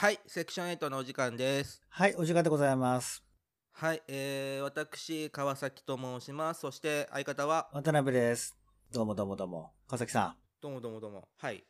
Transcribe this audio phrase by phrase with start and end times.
[0.00, 1.82] はい、セクション8のお時間です。
[1.88, 3.24] はい、お時間でございます。
[3.72, 6.60] はい、えー、私、川崎と申します。
[6.60, 8.56] そして、相方は、渡辺です。
[8.92, 9.72] どうもどうもどうも。
[9.88, 10.36] 川崎さん。
[10.60, 11.28] どうもどうもどうも。
[11.38, 11.64] はい。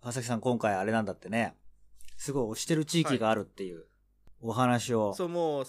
[0.00, 1.54] 川崎さん、今回あれなんだってね。
[2.16, 3.84] すごい推してる地域があるっていう
[4.40, 5.14] お話を。
[5.14, 5.64] そう、もう、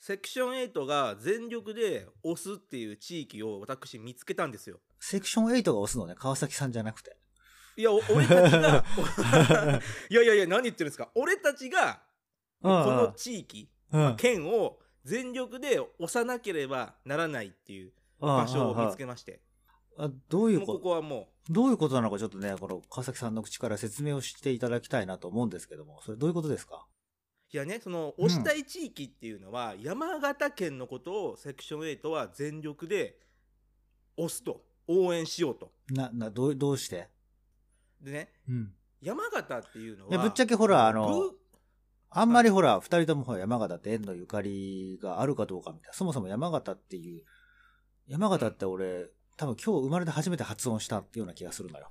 [0.00, 4.80] セクション8が全力で押すっていう地域を私見つけたんですよ。
[4.98, 7.16] セクション8が押すのね、川崎さんじゃなくて。
[7.76, 8.84] いや、お俺たちが、
[10.10, 11.10] いやいやいや、何言ってるんですか？
[11.14, 12.02] 俺たちが、
[12.62, 14.06] この地域、うん。
[14.06, 19.42] うん県を全力で押さなければならないっていう場所を見つけまして。
[19.98, 26.86] あどういうこことこはもどういうことなのかちょっとね、この川崎さんの口から説明をしていただきたいなと思うんですけども、それどういうことですか？
[27.52, 33.20] う、いやね、その、押したい地域っていうのは、山形県のことをセクション8は全力で
[34.16, 35.70] 押すと、応援しようと。
[35.90, 37.08] な、な、どう、どうして？
[38.04, 38.72] でね、うん。
[39.00, 41.32] 山形っていうのは、いやぶっちゃけほらあの
[42.10, 45.94] あんまりほら、二人ともほら山形って縁のゆかりがあるかどうかみたいな。
[45.94, 47.22] そもそも山形っていう、
[48.06, 51.90] 山形って俺、多分今日生まれて初めて発音したっていうような気がするのよ。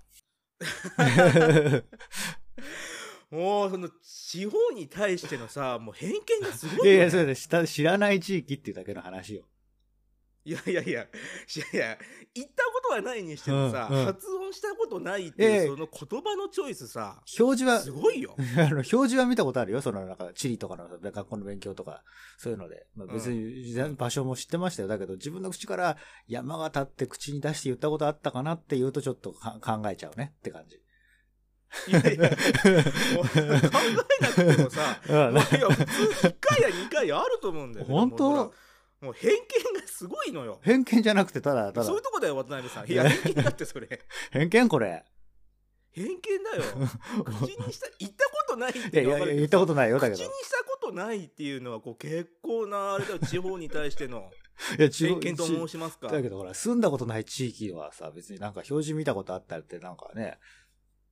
[3.31, 6.89] もう、その、地方に対してのさ、もう偏見がすごいよ、ね。
[6.92, 7.36] いやいや、それで
[7.67, 9.44] 知らない地域っていうだけの話よ。
[10.45, 11.03] いやいやいや、いや
[11.73, 11.97] いや、
[12.36, 18.36] 行ったことはないにしてもさ、うんうん発音したことないってええいう、その言葉のチョイスさ、表示は、すごいよ。
[18.58, 19.81] あの、表示は見たことあるよ。
[19.81, 22.03] その、なんか、地理とかの学校の勉強とか、
[22.38, 22.88] そういうので。
[22.95, 24.89] まあ、別に、場所も知ってましたよ。
[24.89, 30.81] だけど、自分の口から山形って口に出して言ったことあったかなって言うとちょっとか考えちゃうねって感じ。
[31.88, 32.75] いやいや、考え
[34.21, 37.86] なくてもさ、 いや、普通1回や2回あると思うんだよ。
[37.88, 38.53] 本当？
[39.03, 39.37] もう偏見
[39.81, 40.59] がすごいのよ。
[40.64, 42.91] 偏見じゃなくて、ただ、ただそういう、とこだよ、渡辺さん。
[42.91, 43.99] いや、偏見だってそれ。
[44.31, 45.03] 偏見これ。
[45.91, 46.64] 偏見だよ。
[47.25, 50.15] 口にした、言ったことないってい言ったことないよ、だけど。
[50.15, 54.31] 口にしたことないっていうのは、こう、結構な、あれだよ、地方に対しての
[54.80, 56.08] いや、偏見と申しますか。
[56.08, 60.39] だけどほら、住んだことない地域はさ、別になんか表示見たことあったりってなんかね、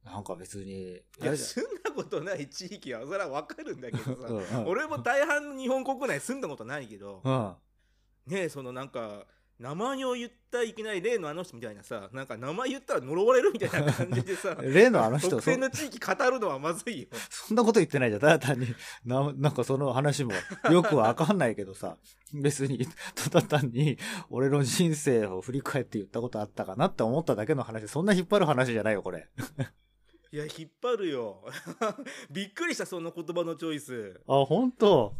[0.04, 7.56] なんか別に、いや、住んだことない地域は、それは分かるんだけどさ、うんうん俺も大半の日本国内住んだことないけど、うん。
[8.28, 9.26] ねえ、そのなんか、
[9.62, 17.08] 名前を言ったらいけない例のあの人みたいなさ、なんか名前言ったら呪われるみたいな感じでさ、 例のあの人、特そ定の地域語るのはまずいよ。
[17.30, 18.22] そんなこと言ってないじゃん。
[18.22, 18.74] ただ単に、
[19.06, 20.32] ななんかその話も
[20.72, 21.98] よくわかんないけどさ、
[22.34, 24.00] 別に、ただ単に、
[24.32, 29.30] 俺の人生を振り返って言ったことあったかなって思っただけの話、そんな引っ張る話じゃないよ、これ。
[30.32, 31.46] いや、引っ張るよ。
[32.32, 34.22] びっくりした、その言葉のチョイス。
[34.28, 35.14] あ、本当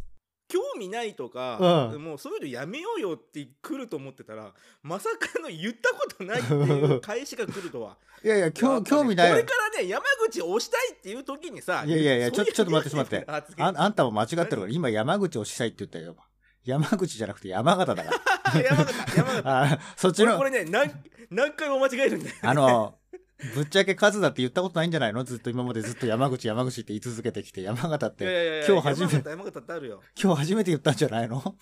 [0.52, 4.52] 興味ないとか、うんもうそういうのやめようよって来ると思ってたら、
[4.82, 7.96] まさかの言ったことないっていう返しが来るとは。
[8.22, 9.44] いやいや、興味ないよこれ。
[9.44, 13.56] からね、山口押したいっていう時にさ、いやいやいや、ちょ、ちょっと待って、ちょっと待って。
[13.62, 16.16] ああんたも間違ってるから、今山口をしたいって言ったよ。
[16.64, 18.10] 山口じゃなくて山形だか
[18.54, 18.60] ら。
[18.62, 19.42] 山形、山形。
[19.44, 20.92] あそっちの俺こ、れね、何、
[21.30, 22.36] 何回も間違えるんだよ。
[22.42, 22.98] あの、
[23.54, 25.24] ぶっちゃけ数だって言ったことないんじゃないの？
[25.24, 30.02] ずっと今までずっと山口山口って言い続けてきて、山形っいやいやいやて、今日初め山形、山形ってあるよ。
[30.22, 31.42] 今日初めて言ったんじゃないの？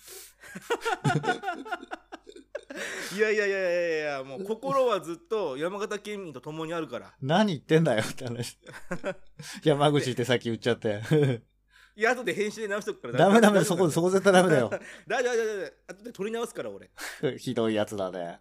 [3.15, 7.13] いやいやいやいやいや、もう心はずっと山形県民と共にあるから。
[7.21, 8.57] 何言ってんだよって話。
[9.63, 11.01] 山口ってさっき言っちゃって。
[11.97, 13.13] いや、後で編集で直しとくから。
[13.15, 14.69] ダメダメ、そこ、そこ絶対ダメだよ。
[15.07, 16.89] 大丈夫大丈夫大丈夫後で取り直すから、俺。
[17.37, 18.39] ひどいやつだね。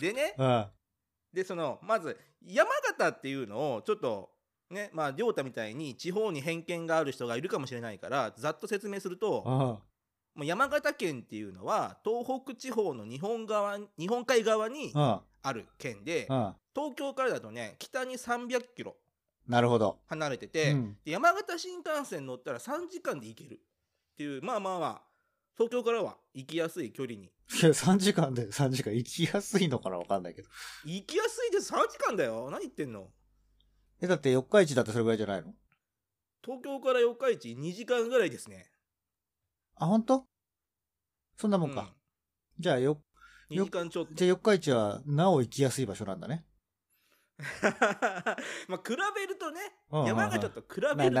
[0.00, 0.66] でね、うん。
[1.32, 4.30] で、その、まず、山形っていうのを、ちょっと、
[4.70, 9.48] ね、まあ、りょうたみたいに地方に偏見がある人がいるかもしれないから、ざっと説明すると、あ
[10.34, 16.26] もう山形県っていうのは、東北地方の日本側、日本海側にあ、ある県で。
[16.74, 18.96] 東京からだとね、北に300キロ
[19.46, 19.98] なるほど。
[20.06, 23.58] 離れてて、うんで山形新幹線乗ったら3時間で行けるっ
[24.16, 25.02] ていう、まあまあまあ、
[25.68, 27.26] 東京からは行きやすい距離に。
[27.26, 27.28] い
[27.62, 30.48] や、3時間で3時間行きやすいのかなわかんないけど。
[30.84, 32.50] 行きやすいです、3時間だよ。
[32.50, 33.08] 何言ってんの？
[34.00, 35.54] え、だって四日市だってそれぐらいじゃないの？
[36.44, 38.72] 東京から四日市2時間ぐらいですね。
[39.76, 40.26] あ、本当？
[41.36, 41.94] そんなもうんんか。
[42.58, 43.00] じゃあよ、
[43.50, 44.14] 2時間ちょっと。
[44.14, 46.44] じゃあ四日市はなお行きやすい場所なんだね。
[48.68, 49.60] まあ、比べるとね、
[49.90, 51.14] うんうんうん山形と比べる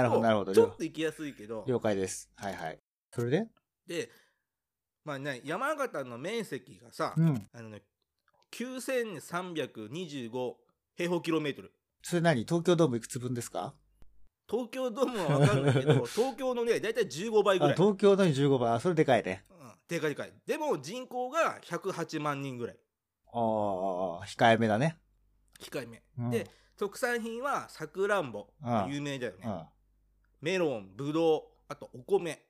[0.44, 2.30] と、ちょっと行きやすいけど、了解です。
[2.36, 2.80] はいはい。
[3.12, 3.48] それで？
[3.86, 4.10] で、
[5.04, 7.48] まあね、山形の面積がさ、うん。
[7.52, 7.82] あのね、
[8.52, 10.54] 9325
[10.96, 11.72] 平方キロメートル。
[12.02, 12.42] それ何？
[12.44, 13.74] 東京ドームいくつ分ですか？
[14.48, 17.76] 東京ドームは分かんないけど、 東京のね、だいたい15倍ぐあらい。
[17.76, 18.72] 東京の15倍。
[18.72, 19.44] あ、それでかいね。
[19.50, 20.32] うん、でかいでかい。
[20.46, 22.76] でも人口が108万人ぐらい。
[23.34, 24.98] ああ、控えめだね。
[25.58, 26.02] 控えめ。
[26.18, 28.48] うんで、特産品はさくらんぼ。
[28.88, 29.44] 有名だよね。
[29.46, 29.66] うん。
[30.40, 32.44] メロンぶどうあとお米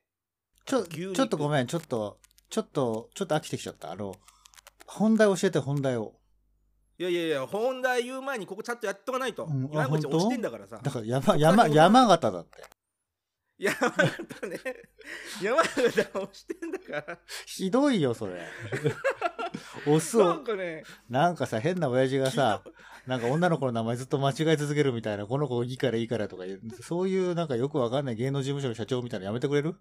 [0.65, 2.19] ちょ、ちょっとごめん、ちょっと、
[2.53, 3.91] ちょっと、ちょっと飽きてきちゃった。
[3.91, 4.13] あの、
[4.85, 6.13] 本題教えて、本題を。
[6.99, 10.17] いやいやいや本題言う前にここちゃんとやっとかないと、うんあ山口本当？
[10.17, 12.63] 押してんだからさだから山、山、山形だって。
[13.57, 14.59] 山形ね。
[15.41, 17.19] 山形押してんだから。
[17.45, 18.41] ひどいよ、それ。
[19.85, 22.63] 押すをなん、かねなんかさ、変な親父がさ、
[23.07, 29.75] なんか女の子の名前ずっと間違え続けるみたいな、この子いいからいいからとか言う、そういうなんかよくわかんない芸能事務所の社長みたいなのやめてくれる？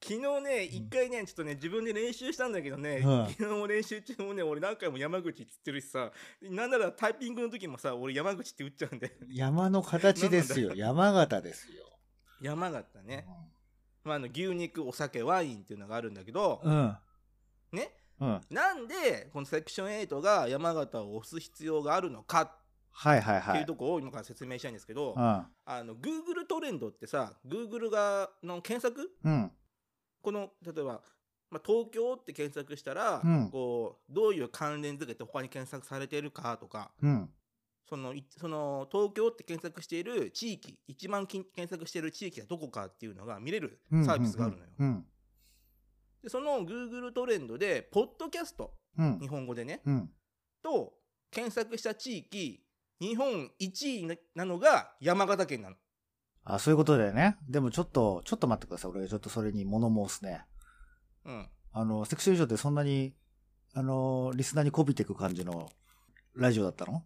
[0.00, 3.26] 昨日ね一回ねちょっとね自分で練習したんだけどね、うん。
[3.30, 9.10] 昨日も練習中もね俺何回も山口っつってるしさなんならタイピングの時もさ俺山口って打っちゃうんで。
[9.28, 10.72] 山の形ですよ。
[10.78, 11.82] 山形ですよ。
[12.40, 13.26] 山形ね、
[14.04, 16.96] まあ、あの牛肉お酒ワインっていうのがあるんだけど、うん。
[17.72, 17.90] ね？
[18.20, 18.40] うん。
[18.50, 22.56] なんでこのセクション8が山形を押す必要があるのか
[22.90, 23.74] はいはいってはいいうと。
[23.74, 25.22] こを今から説明したいんですけど、うん。
[25.22, 25.46] あ
[25.84, 29.10] の Google トレンドってさ Google がの検索？
[29.24, 29.52] うん。
[30.22, 31.00] この例えば、
[31.50, 37.30] まあ、東京って検索したら、うんこうどういう関連づけて他に検索されているかとかうん。
[37.88, 44.04] そのいその東京って検索している地域一番き検索している地域がどこかっていうのが見れるうん。
[44.04, 44.70] サービスがあるのよ。
[44.78, 45.06] うん。
[46.22, 49.18] でその Google トレンドでポッドキャストうん。
[49.20, 50.10] 日本語でねうん。
[50.62, 50.92] と
[51.30, 52.62] 検索した地域
[53.00, 55.76] 日本1位ななのが山形県なの。
[56.44, 57.36] あ、そういうことだよね。
[57.48, 58.90] でもちょっと、ちょっと待ってください。
[58.92, 60.44] 俺ちょっとそれに物申すね。
[61.26, 63.14] うん、あの、セクシー以上ってそんなに、
[63.74, 65.68] あの、リスナーにこびていく感じの
[66.34, 67.04] ラジオだったの？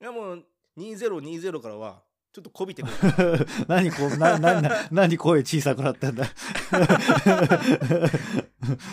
[0.00, 0.44] いやもう
[0.78, 2.02] 2020からは
[2.32, 2.94] ちょっとこびてくる。
[3.66, 6.24] 何こう、な、な、な、何声小さくなってんだ。
[6.28, 6.30] いや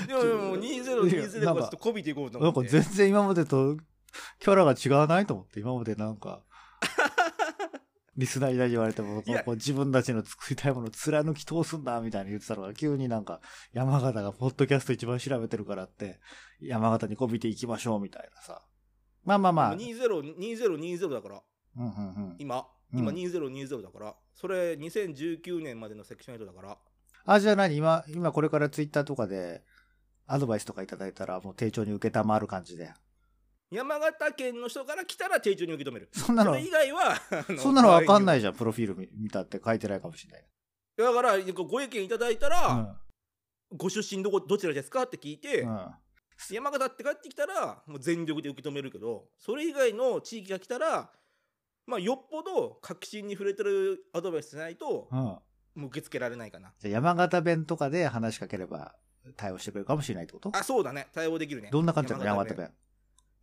[0.07, 2.81] いやもう2020からちょっとこびていこうとなんか思って。
[2.81, 3.78] 全然今までと
[4.40, 6.44] キャラが違わないと思って、今までなんか、
[8.18, 13.42] リスナーに何言われても、こう自分たちの作りたいものを貫き通すんだみたいに言ってたのが、急になんか、
[13.74, 16.19] 山形がポッドキャスト一番調べてるからって、
[16.62, 18.63] 山形にこびていきましょうみたいなさ。
[19.25, 19.75] まあまあまあ。
[19.75, 21.42] 20 2020だから。
[21.77, 22.36] うんうんうん。
[22.39, 22.68] 今。
[22.94, 23.00] うん。
[23.00, 26.77] 今2020だから、それ2019年までのセクション8だから。
[27.25, 27.75] あ、じゃあ何？
[27.75, 29.63] 今、今これからツイッターとかで、
[30.27, 32.94] アドバイスとかいただいたら、もう丁重に受けたまる感じで。
[33.72, 36.10] 山形県の人から来たら丁重に受け止める。
[36.13, 36.57] そんなの。
[36.57, 37.16] 以外は
[37.57, 40.45] そんなのわかんないいじゃん、プロフィール見見たって書いてないかもしれない。
[40.98, 42.95] だからご意見いただいたら、
[43.75, 45.04] ご出身どこどちらですか？
[45.04, 45.89] って聞いて、うん。
[46.50, 46.56] うん。
[46.56, 51.10] 山形って帰ってきたらもう全力で受け止めるけどそれ以外の地域が来たら
[51.86, 55.18] まあよっぽど確信に触れてるアドバイスしないとうん。
[55.20, 55.42] も
[55.76, 56.74] う受け付けられないかな。
[56.80, 58.96] じゃあ山形弁とかで話しかければ
[59.36, 60.50] 対応してくれるかもしれないってこと？
[60.56, 61.08] あそうだね。
[61.14, 61.70] 対応できるね。
[61.70, 62.24] どんな感じなの？
[62.26, 62.72] 山形弁。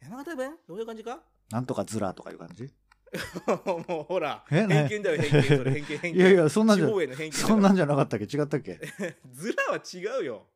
[0.01, 0.57] 山形弁。
[0.67, 1.21] どういう感じか？
[1.51, 2.73] なんとかズラとかいう感じ？
[3.87, 5.73] もうほらえ偏見だよ偏見それ。
[5.73, 6.19] 偏見 偏見。
[6.19, 6.89] いやいや、そんなんじゃ
[7.33, 8.25] そんなんじゃなかったっけ？
[8.25, 8.81] 違ったっけ？
[9.31, 10.47] ズラは違うよ。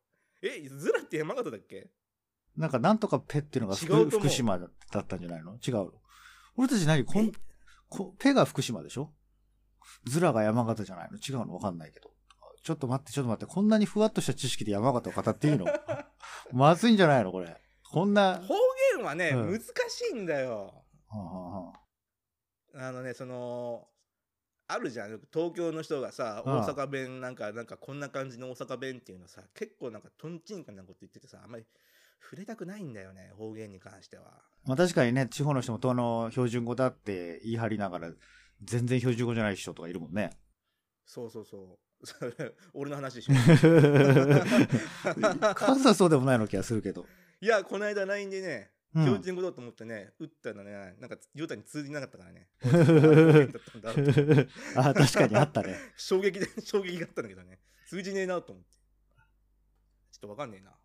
[0.41, 1.91] えズラって山形だっけ？
[2.57, 4.67] なんかなんとかペっていうのが福島だ
[5.01, 5.57] ったんじゃないの？
[5.67, 5.93] 違うの。
[6.57, 7.05] 俺たち何？
[7.05, 7.33] こんえ？
[7.89, 9.13] こペが福島でしょ？
[10.07, 11.19] ズラが山形じゃないの？
[11.19, 11.55] 違うの？
[11.55, 12.11] わかんないけど。
[12.63, 13.53] ちょっと待って、ちょっと待って。
[13.53, 15.67] こんなにふわっとした知識で山形を語っていいの？
[16.53, 17.31] まずいんじゃないの？
[17.31, 17.57] これ。
[17.91, 18.41] こんな。
[18.41, 18.55] 方
[18.97, 19.53] 言はね、うん。
[19.53, 19.71] 難し
[20.13, 20.85] いんだよ。
[21.09, 21.73] はあはあは
[22.75, 22.89] あ。
[22.89, 23.87] あのねその
[24.67, 25.21] あるじゃん。
[25.33, 26.53] 東京の人がさうん。
[26.55, 31.65] 大阪弁なんかなんかこんな感じの大阪弁っていうのさ結構なんかとんちんかなこと言っててさあんまり
[32.23, 34.43] 触れたくないんだよね方言に関しては。
[34.65, 38.11] まあ確かにね、地方の人も東の標準語だって言い張りながら、
[38.63, 40.31] 全然標準語じゃない人とかいるもんね。
[41.05, 41.79] そうそうそう。
[42.05, 43.35] そ れ俺の話でしょ
[45.55, 47.07] 数はそうでもないの気がするけど。
[47.41, 49.05] いやこの間 LINE でねうん。
[49.05, 52.49] 標準語だと思ってね、打ったのねなんかジョータに通じなかったからね。
[54.77, 55.77] あ、確かにあったね。
[55.97, 57.61] 衝撃で衝撃があったんだけどね。
[57.87, 58.71] 通じねえなと思って。
[60.13, 60.77] ちょっとわかんねえな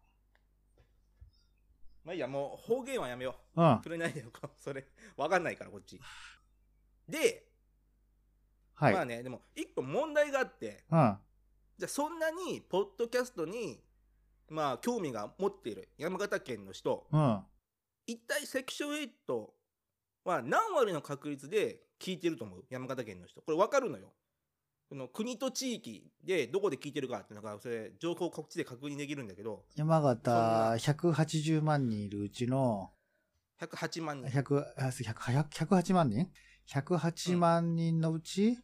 [2.04, 3.80] まあいいやもう方言はやめよううん。
[3.82, 6.00] くれないでよ それわかんないからこっち
[7.08, 7.48] で、
[8.76, 8.94] はい。
[8.94, 11.20] まあねでも一個問題があってうん。
[11.78, 13.84] じゃあそんなにポッドキャストに
[14.50, 17.46] まあ興味が持っている山形県の人うん。
[18.08, 19.52] 一体セクション8
[20.24, 22.66] は何割の確率で聞いてると思う？
[22.70, 24.14] 山形県の人これ分かるのよ
[24.92, 29.64] この国と地域でどこで聞いてるかっていうのがそれ情報こっちで確認できるんだけど。
[29.74, 30.30] 山形
[30.80, 32.92] 180万人いるうちの
[33.62, 34.30] 108万人。
[34.30, 36.30] 100あ100 100 108万人
[36.68, 38.58] ?108 万人のうち、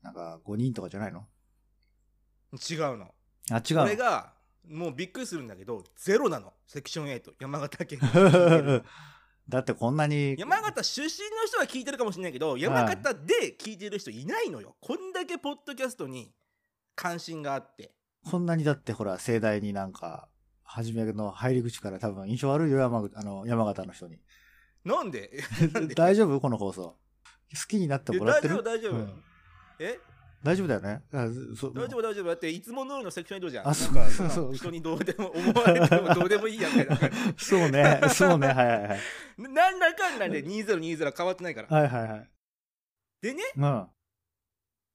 [0.00, 1.26] なんか5人とかじゃないの？
[2.54, 3.14] 違うの。
[3.50, 4.32] あ、違うこのれが
[4.66, 6.54] もうびっくりするんだけどゼロなの。
[6.66, 7.98] セクション8山形県
[9.48, 14.76] だってこんなに、山形出身の人は聞いてるかもしれないけど山形で聞いてる人いないのよ。
[14.80, 16.32] こんだけポッドキャストに
[16.94, 17.92] 関心があって。
[18.24, 20.28] こんなにだってほら、盛大になんか、
[20.62, 24.18] 初めの入り口から多分印象悪いよ、山口あの山形の人に。
[24.84, 25.30] なんで？
[25.94, 26.40] 大丈夫？
[26.40, 26.82] この放送。
[26.82, 26.98] 好
[27.68, 28.62] きになってもらってる？
[28.62, 28.92] 大丈夫大丈夫。
[28.94, 29.22] うん。
[29.78, 29.98] え？
[30.44, 31.02] 大丈夫だよね。
[31.10, 32.24] 大丈夫大丈夫。
[32.24, 33.68] だっていつものようなセクションエイトじゃん。
[33.68, 34.54] あそうなんかそうそう。
[34.54, 36.98] 人にどうでも思われてもどうでもいいやみたいな。
[37.38, 39.00] そうね、そうね、はいはいはい。
[39.38, 41.68] なんだかんだで2020変わってないから。
[41.68, 42.30] はいはいはい。
[43.22, 43.88] でねうん。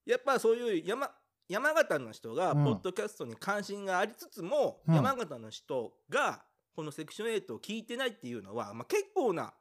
[0.06, 1.10] やっぱそういう山
[1.48, 2.64] 山形の人がうん。
[2.64, 4.94] ポッドキャストに関心がありつつも、うん。
[4.94, 6.44] 山形の人が
[6.76, 9.52] このセクション8を聞いてないっていうのは、まあ、結構な、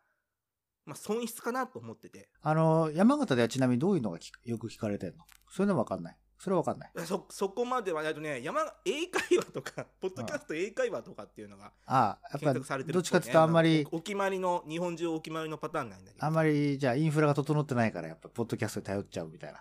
[0.85, 5.23] まあ、損失かなと思っててあの、山形ではちなみにどういうのがよく聞かれてんの？
[5.49, 6.17] そういうのわかんない。
[6.39, 6.91] それはわかんない。
[7.05, 19.59] そそこまではないとね山英会話とかポッドキャスト英会話とかっていうのがああ、や検っぱ、どっちかっていうとあんまり、おお決まりの日本中お決まりのパターンなんだけどあんまり、じゃあインフラが整ってないから、やっぱ、ポッドキャストに頼っちゃうみたいな。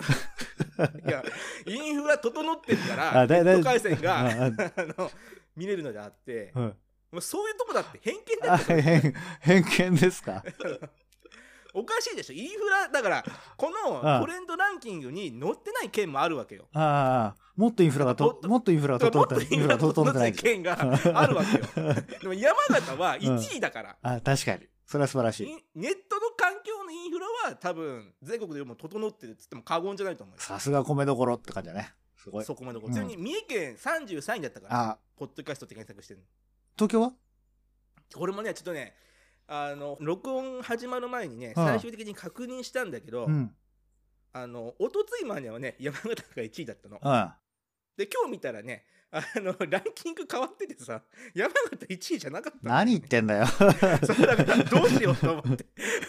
[1.06, 1.22] いや
[1.66, 4.50] インフラ整ってるからネット回線が あ
[4.96, 5.10] の
[5.54, 6.76] 見れるのであってうん。
[7.12, 8.80] もうそういうとこだって偏見だあ、って。
[8.82, 10.42] 偏、偏見ですか？
[11.72, 12.32] おかしいでしょ。
[12.32, 13.24] インフラだから
[13.56, 16.66] このトレンドランキングに載ってない県もあるわけよ。
[16.72, 19.54] ああ、もっとインフラがと、もっともっとインフラがも整って。
[19.54, 20.32] インフラ整ってない。
[20.32, 20.76] 県が
[21.14, 21.94] あるわけよ。
[22.22, 24.66] でも山形は1位だから、あ、確かに。
[24.84, 25.64] それは素晴らしい。
[25.76, 31.94] ネットの環境のインフラは多分全国でも整ってるっつっても過言じゃないと思うよさすが米どころって感じだね。
[32.16, 32.44] すごい。
[32.44, 32.92] そこまでこうん。
[32.92, 36.26] ちなみに三重県33位だったから、あ、ポッドキャストって検索してるの
[36.80, 37.12] 東京は？
[38.14, 38.94] これもねちょっとね
[39.46, 43.52] あの録音始まる前にねああ最終的に確認したんだけど、うん。
[44.32, 46.98] あのおとついまではね山形が1位だったの。
[47.02, 47.30] うん。
[47.98, 51.02] で今日見たらねあのランキング変わっててさ
[51.34, 53.44] 山形1位じゃなかったんだよ何言ってんだよ。
[54.06, 55.66] そうだからどうしようと思って。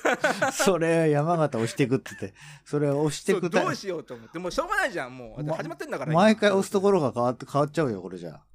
[0.54, 4.40] それ山形押してくってて、それ押してくどうしようと思って。
[4.40, 5.44] もうしょうがないじゃんもう。
[5.44, 8.46] ま始まってんだから毎回押すところろが変わって、変わっちゃうよ、これじゃあ。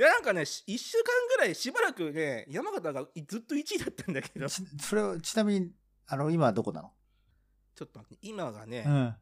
[0.00, 1.04] いやなんかね1週間
[1.36, 5.72] ぐらいしばらくね山形がずっと1位だったんだけどちちそれは、ちなみに、
[6.06, 6.88] あの、今はどこなの？
[7.82, 9.14] ょっと待って今がね、うん。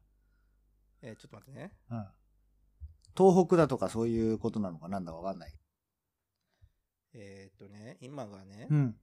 [1.01, 2.07] えーちょっと待ってねうん。
[3.17, 4.87] 東北だとかそういうことなのか？
[4.87, 5.53] なんだかわかんない。
[7.13, 8.95] えーっとね今がね、うん。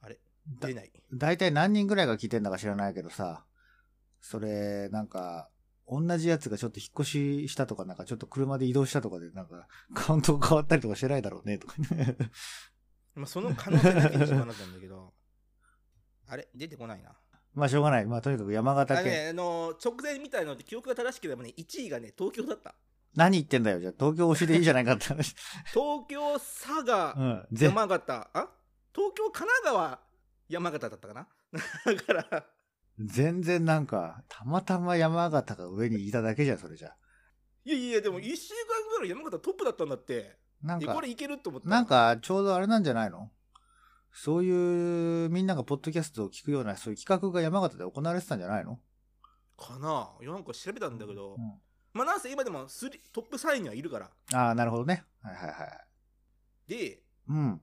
[0.00, 0.18] あれ
[0.58, 3.44] だ出ない大体何人ぐらいが聞いてんだか知らないけどさ、
[4.20, 5.48] それ、なんか、
[6.00, 12.16] 同じやつがちょっと引っ越ししたとか、なんかちょっと車で移動したとかで、なんか、 カウントが変わったりとかしてないだろうね、とかね。
[13.14, 15.12] まあ、その可能性だけにしかなったんだけど
[16.28, 16.48] あれ？
[16.54, 17.14] 出てこないな
[17.52, 18.06] まあ、しょうがない。
[18.06, 19.04] まあ、とにかく山あ形県。
[19.04, 22.74] のね、あの直前みたいので記憶が正しければね1位がね東京だった
[23.14, 23.80] 何言ってんだよ。
[23.80, 25.34] じゃあ、東京推しでいいじゃないかって話。
[25.74, 27.46] 東京佐賀、うん。
[27.52, 28.48] ぜ山形あ？
[28.94, 30.00] 東京神奈川
[30.48, 31.28] 山形だったかな？
[31.84, 32.46] だから
[32.98, 36.94] 全然なんか、たまたま山形が上にいただけじゃん、それじゃ。
[37.64, 40.38] いやいやでも1週間ぐらい山形トップだったんだって。
[40.62, 41.68] なんかこ、れいけると思った。
[41.68, 43.30] なんか、ちょうどあれなんじゃないの？
[44.12, 48.78] そういう、みんながポッドキャストを聞くような、そういう企画が山形で行われてたんじゃないの？
[49.56, 50.10] かな。
[50.20, 51.60] なんか調べたんだけど、うん。
[51.94, 54.10] まあなんせ今でもスリトップ3位にはいるから。
[54.34, 55.04] ああ、なるほどね。
[55.22, 56.68] はいはいはい。
[56.68, 57.60] でうん。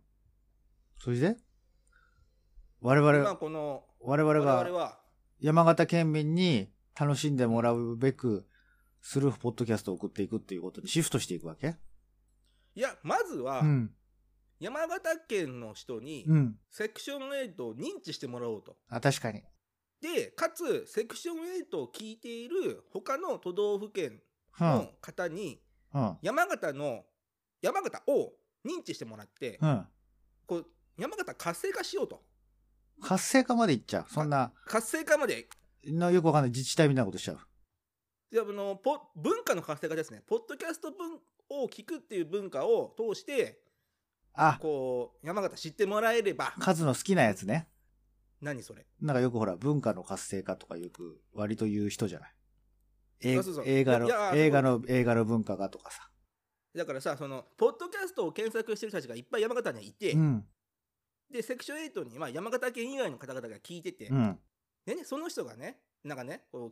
[0.97, 1.37] それで？
[2.81, 4.99] 我今々、この我々我々がは
[5.39, 6.69] 山形県民に
[6.99, 8.45] 楽しんでもらうべく、
[9.01, 11.77] するポッドキャストを送っていくっていうことにシフトしていくわけ？
[12.75, 13.91] いやまずはうん。
[14.59, 16.55] 山形県の人にうん。
[16.69, 19.41] セクション8を認知してもらおうとあ、確かに。
[20.01, 21.37] でかつセクション
[21.71, 24.19] 8を聞いている他の都道府県
[24.59, 24.67] うん。
[24.67, 25.61] の方に
[25.93, 26.17] うん。
[26.21, 27.05] 山形の
[27.61, 28.33] 山形を
[28.65, 29.87] 認知してもらって、うん。
[30.45, 30.65] こう
[30.97, 32.21] 山形活性化しようと
[33.01, 34.05] 活性化までいっちゃう。
[34.09, 35.47] そんな、活性化まで？
[35.85, 37.39] のよくわかんない自治体みたいなことしちゃう。
[38.31, 43.59] であのポ文化の活性化ですねポッドキャスト文を聞くっていう文化を通して
[44.35, 47.67] あ、こう山形知ってもらえれば数の好きなやつね。
[48.41, 48.85] 何それ？
[49.01, 52.29] なんかよくほら、文化の活性化とかよく割と言う人じゃない？
[53.21, 56.09] 映あそうそう映画の映画の、映画の文化がとかさ。
[56.75, 60.45] だからさそのポッドキャストを検索してる人たちがいっぱい山形にはいて、うん。
[61.31, 64.39] でセクション8に、まあ、山形県以外の方々が聞いてて、うん。
[64.85, 66.71] でねその人がねなんかねこ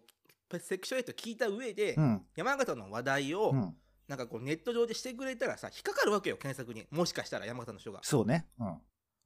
[0.52, 2.22] うセクション8聞いた上で、うん。
[2.36, 3.76] 山形の話題を、うん。
[4.08, 8.48] なんかこうネット上でしてくれたらさ引っかかるわけよ検索にもしかしたら山形の人がそうね。
[8.60, 8.68] うん。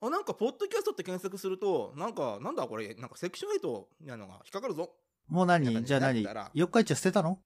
[0.03, 4.91] あなんかポッドキャストって検索するとなんかなんだこれなんかセクション8みたいなのが引っかかるぞ
[5.27, 5.85] もう何？
[5.85, 6.25] じゃあ何？
[6.53, 7.39] 四日市は捨てたの？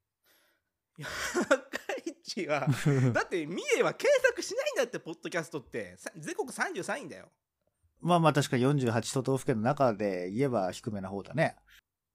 [0.98, 1.75] 赤
[2.24, 2.68] 市は
[3.13, 7.30] だって三重は検索しないんだってポッドキャストってさ全国33位だよ
[8.06, 11.56] まあまあ確か48都道府県の中で言えば低めな方だね。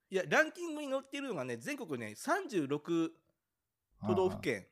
[0.09, 3.11] いやランキングに載ってるのがね全国ね36
[4.07, 4.67] 都道府県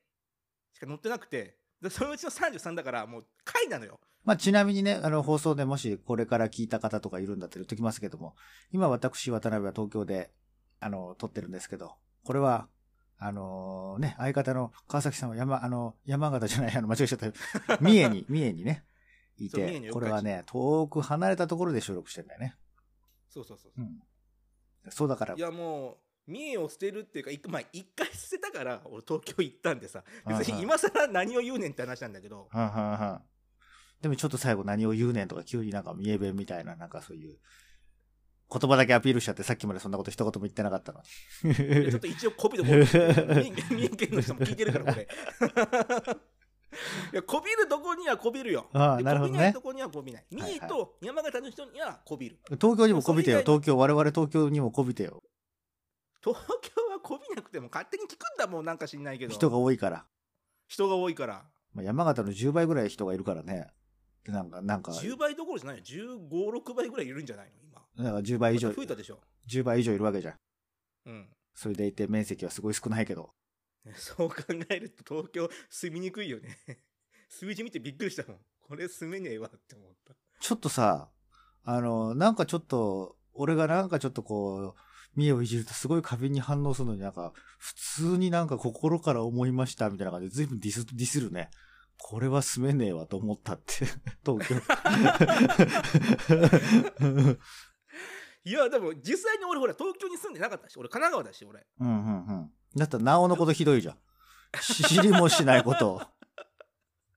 [0.73, 8.35] しか載ってなくてでそのうちの33だからもう下位なのよまあちなみにね、あの放送でもしこれから聞いた方とかいるんだったら言っときますけども、
[8.73, 10.31] 今私渡辺は東京で、
[10.81, 11.95] あの、撮ってるんですけど、
[12.25, 12.69] これは、
[13.19, 17.79] あのね、相方の川崎さんは山、あの、山形じゃない、あの、間違えちゃった。
[17.81, 18.85] 三重に、三重にね、
[19.47, 22.57] いて、これはね、遠く離れたところで収録してるんだよね。
[23.29, 23.81] そうそうそう、う。
[23.81, 24.01] ん。
[24.91, 25.35] そうだから。
[25.35, 30.05] い、やもう三重を捨てるっていうか一まあ一回捨てたから俺東京行ったんでさ。
[30.27, 32.49] 別に今更何を言うねんって話なんだけど。
[32.51, 33.23] はんはんはん。
[34.03, 37.39] でもちょっと最後何を言うねんとか急になんか三重弁みたいななんかそういう
[38.51, 41.01] 言葉だけアピールしちゃってさっきまでそんなこと一言も言ってなかったの。
[41.45, 41.55] に。
[41.91, 45.05] ちょっと一応こびるこびる三重県の人も聞いてるからこれ。
[45.05, 45.07] い
[47.19, 48.69] やこびるとこにはこびるよ。
[48.73, 49.33] あなるほどね。
[49.33, 50.25] こびないとこにはこびない。
[50.31, 50.61] 三はいはい。
[50.61, 55.23] 重と山形の人にはこびる、東京にもこびてよ、東京、我々東京にもこびてよ。
[56.23, 59.33] 東京はこびなくても勝手に聞くんだもんなんか知んないけど。
[59.35, 60.05] 人が多いから。
[60.67, 61.45] 人が多いから。
[61.75, 63.69] まあ、山形の10倍ぐらい人がいるからね。
[64.25, 65.85] でなんか、なんか、10倍どころじゃないよ。
[65.85, 67.81] 1516倍ぐらいいるんじゃないの？
[67.97, 68.05] 今。
[68.05, 68.73] なんか10倍以上。
[68.73, 70.35] 増えたでしょ？10倍以上いるわけじゃん。
[71.07, 71.29] うん。
[71.55, 73.31] それでいて面積はすごい少ないけど。
[73.97, 74.37] そう考
[74.69, 76.59] えると東京住みにくいよね
[77.29, 81.09] 数字見てびっくりしたもんこれ住めねえわって思ったちょっとさ、
[81.65, 84.81] あの、なんかちょっと、俺がなんかちょっとこう、
[85.17, 91.51] 三重をいじるとすごい過敏に反応するのになんか、普通になんか心から思いましたみたいな感じで随分ディス、ディスるね。
[91.99, 93.87] これは住めねえわと思ったって、
[94.25, 94.55] 東京。
[98.45, 102.51] いやでも実際に俺ほら東京に住んでなかったし俺神奈川だし俺うんうんうん。
[102.77, 103.99] だったら、なおのことひどいじゃん。
[104.63, 106.03] 知りもしないことを。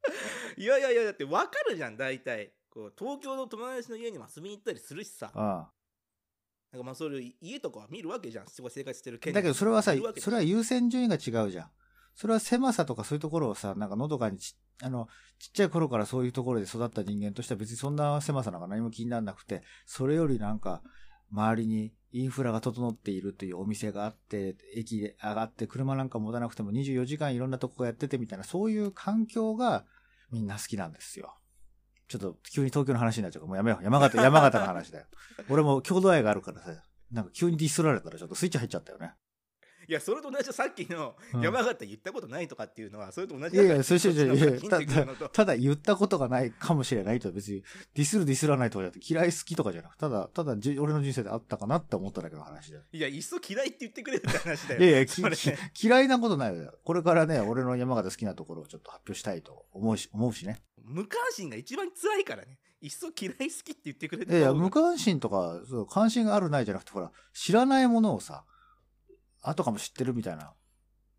[0.57, 2.53] いやいやいやだって分かるじゃん大体。
[2.69, 5.31] こう東京の友達の家にも遊びに行ったりするしさ。
[5.35, 5.71] あ
[6.71, 8.47] なんかまあそういう家とかは見るわけじゃん。
[8.47, 11.71] すごい生活してるあ県だけどそれはさそれは優先順位が違うじゃん。
[12.15, 15.07] それは狭さとかそういうところをさ、なんかのどかにち、あの、
[15.39, 20.83] ちっちゃい頃からそういうところで育った人間としては別にそんな狭さなんか何も気にならなくて、それよりなんか、
[21.31, 29.85] 周りにインフラが整っているというお店があって、駅で上がって車なんか持たなくても24時間いろんなとこやっててみたいな、そういう環境が
[30.31, 31.37] みんな好きなんですよ。
[32.07, 33.83] ちょっと急に東京の話になっちゃうから、もうやめよう。
[33.83, 35.05] 山形、 山形の話だよ。
[35.49, 39.13] 俺も郷土愛があるからさ、なんか急にディスられたらちょっとスイッチ入っちゃったよね。
[39.91, 41.41] いやそれと同じでさっきのうん。
[41.41, 47.61] 山形言ったことないとかっていうのはそれと同じいやいや、それじゃいやいやそっちの方がヒントくるのとただ言ったことがないかもしれないと別に、
[47.93, 52.83] ディスるディスらないとかじゃなくて嫌い好きとかじゃなくて、ただ、ただじ俺の人生であったかなって思っただけの話だよ。
[52.93, 54.81] いやいっそ嫌いって言ってくれるって話だよ。
[54.81, 56.73] いやいや、嫌いなことないよ。
[56.85, 60.61] これからね、俺の山形好きなところをちょっと発表したいと思うし、思うしね。
[60.85, 62.59] 無関心が一番辛いからね。
[62.81, 68.45] いっそ嫌い好きって言ってくれいやいや、無関心とか、そう関心があるないじゃなくて、ほら、知らないものをさ、
[69.41, 70.53] 後かも知ってるみたいな。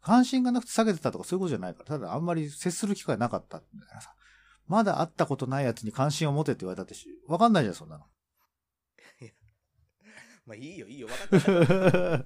[0.00, 4.14] 関心がなくて下げてたとかそういうことじゃないから、ただあんまり接する機会なかったみたいなさ。
[4.66, 8.04] まだ会ったことないやつに関心を持てって言われたってし、わかんないじゃん、そんなの。
[10.44, 11.08] まあいいよいいよ。
[11.30, 12.20] 分かっ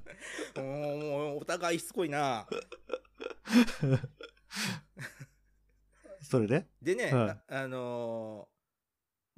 [0.54, 2.46] たもうもうお互いしつこいな。
[6.22, 6.66] それで？
[6.80, 8.56] でね、はいああのー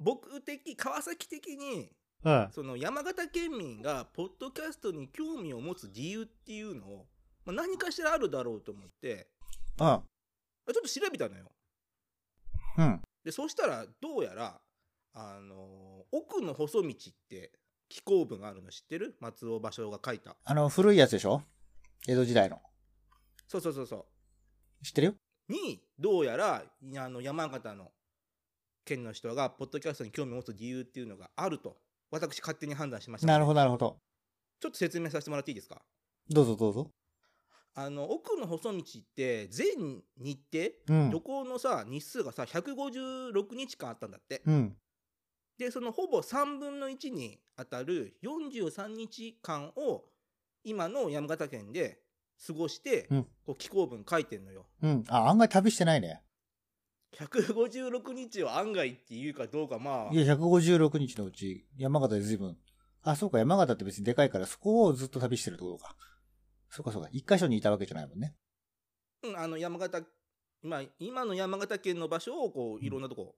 [0.01, 1.91] 僕的川崎的に
[2.23, 7.07] はその山形県民がポッドキャストに興味を持つ理由っていうのを、
[7.45, 9.15] まあ、何かしらあるだろうと思ってい。
[9.79, 10.01] あ。
[10.67, 11.51] あちょっと調べたのよ。
[12.77, 13.01] うん。
[13.23, 14.59] でそしたらどうやら
[15.13, 16.93] あのー奥の細道っ
[17.29, 17.51] て
[17.87, 19.15] 紀行文があるの知ってる？
[19.19, 20.35] 松尾芭蕉が書いた。
[20.43, 21.43] あの、古いやつでしょ？
[22.07, 22.61] 江戸時代の。
[23.47, 24.05] そうそうそうそ
[24.83, 25.13] 知ってるよ？
[25.49, 27.91] うにどうやらいあの山形の
[28.85, 31.77] 県の人がポッドキャストに興味を持つ理由っていうのがあると
[32.11, 33.99] 私勝手に判断しましたなるほど、なるほど。
[34.59, 35.81] ちょっと説明させてもらっていいですか？
[36.29, 36.91] どうぞどうぞ。
[37.75, 41.21] あの奥の細道って全日程、うん旅。
[41.21, 44.75] 行のさ日数がさ156日間あったんだってうん。
[45.57, 50.05] でそのほぼ3分の1にあたる43日間を
[50.63, 52.01] 今の山形県で
[52.45, 55.03] 過ごして、うんこう寄稿文書いてんのようん。
[55.07, 56.21] あ、案外旅してないね。
[57.17, 62.57] 156日を案外っていうかどうかまあいや、156日のうち、山形で随分。
[63.01, 65.95] あ、そうか、山形って別にでかいから、そこをずっと旅してるってことか。
[66.69, 67.09] そうか、そうか。
[67.11, 68.35] 一箇所にいたわけじゃないもんね。
[69.23, 70.01] うんあの山形
[70.61, 73.35] 今今の山形県の場所をこういろんなとこ、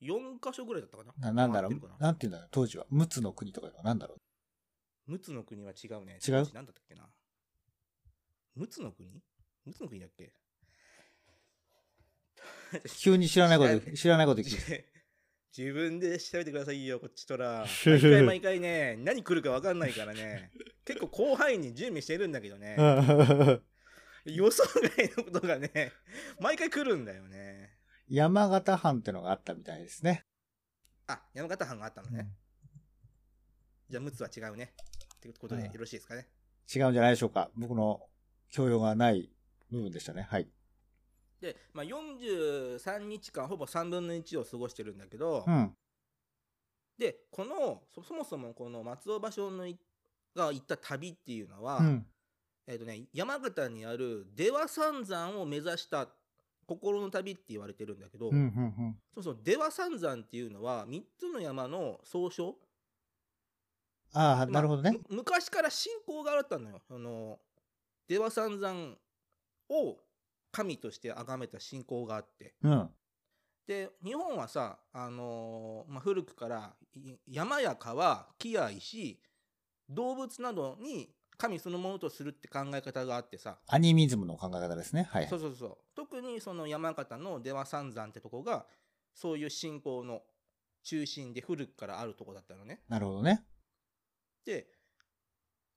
[0.00, 1.72] 4箇所ぐらいだったかなななんだろう？
[1.72, 2.48] ななんて言うんだろう？
[2.50, 2.86] 当時は。
[2.90, 4.14] 陸奥の国とかなんだろ
[5.08, 5.12] う？
[5.12, 6.18] 陸奥の国は違うね。
[6.26, 6.34] 違う？
[6.34, 7.08] なんだったっけな。
[8.56, 9.10] 陸奥の国？
[9.66, 10.32] 陸奥の国だっけ？
[13.00, 14.84] 急に知らないこと、 知らないこと聞く。
[15.56, 17.64] 自分で調べてくださいよ、こっちとら。
[17.86, 20.50] 毎回毎回ね、何来るか分かんないからね。
[20.84, 22.76] 結構広範囲に準備してるんだけどね。
[24.26, 25.92] 予想外のことがね、
[26.40, 27.78] 毎回来るんだよね。
[28.08, 30.26] 山形藩ってのがあったみたいですね。
[31.06, 32.28] あ、山形藩があったのね。
[33.88, 34.74] じゃあ、陸奥は違うね。
[35.16, 36.28] ってことでよろしいですかね。
[36.72, 37.50] 違うんじゃないでしょうか。
[37.54, 38.08] 僕の
[38.50, 39.30] 教養がない
[39.70, 40.22] 部分でしたね。
[40.22, 40.48] はい。
[41.40, 45.76] で、まあ、43日間、ほぼ3分の1を過ごしてるんだけど、うん。
[46.98, 49.78] で、このそ、そもそもこの松尾芭蕉のい
[50.34, 52.06] が行った旅っていうのは、うん。
[52.66, 56.08] えっ、とね、山形にある出羽三山を目指した
[56.66, 58.36] 心の旅って言われてるんだけど、うん。
[58.36, 58.96] うん。
[59.14, 62.56] そうそう、出羽三山っていうのは3つの山の総称。
[64.14, 64.92] ああ、まあなるほどね。
[64.92, 66.80] む昔から信仰があったのよ。
[66.90, 67.38] あの、
[68.08, 68.96] 出羽三山
[69.68, 69.98] を
[70.56, 72.54] 神として崇めた信仰があって。
[72.62, 72.90] うん。
[73.66, 79.20] で、日本はさ、あのーまあ、古くからい山や川、木や石、
[79.90, 85.02] 動物などに神そのものとするって考え方があってさ、アニミズムの考え方ですね。
[85.10, 85.36] はいそ。
[85.36, 85.78] うそうそう。
[85.94, 88.64] 特にその山形の出羽三山ってとこが、
[89.14, 90.22] そういう信仰の
[90.82, 92.80] 中心で古くからあるとこだったのね。
[92.88, 93.44] なるほどね。
[94.46, 94.68] で、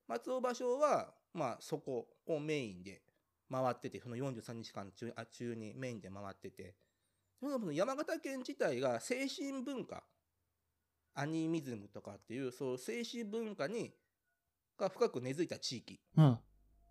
[0.08, 3.02] 松尾芭蕉は、まあそこをメインで
[3.50, 6.74] 回ってて、その43日間中あ中にメインで回ってて、
[7.40, 10.04] そ山形県自体が精神文化、
[11.14, 13.92] アニミズムとかっていう、そう精神文化に、
[14.78, 16.38] が深く根付いた地域うん。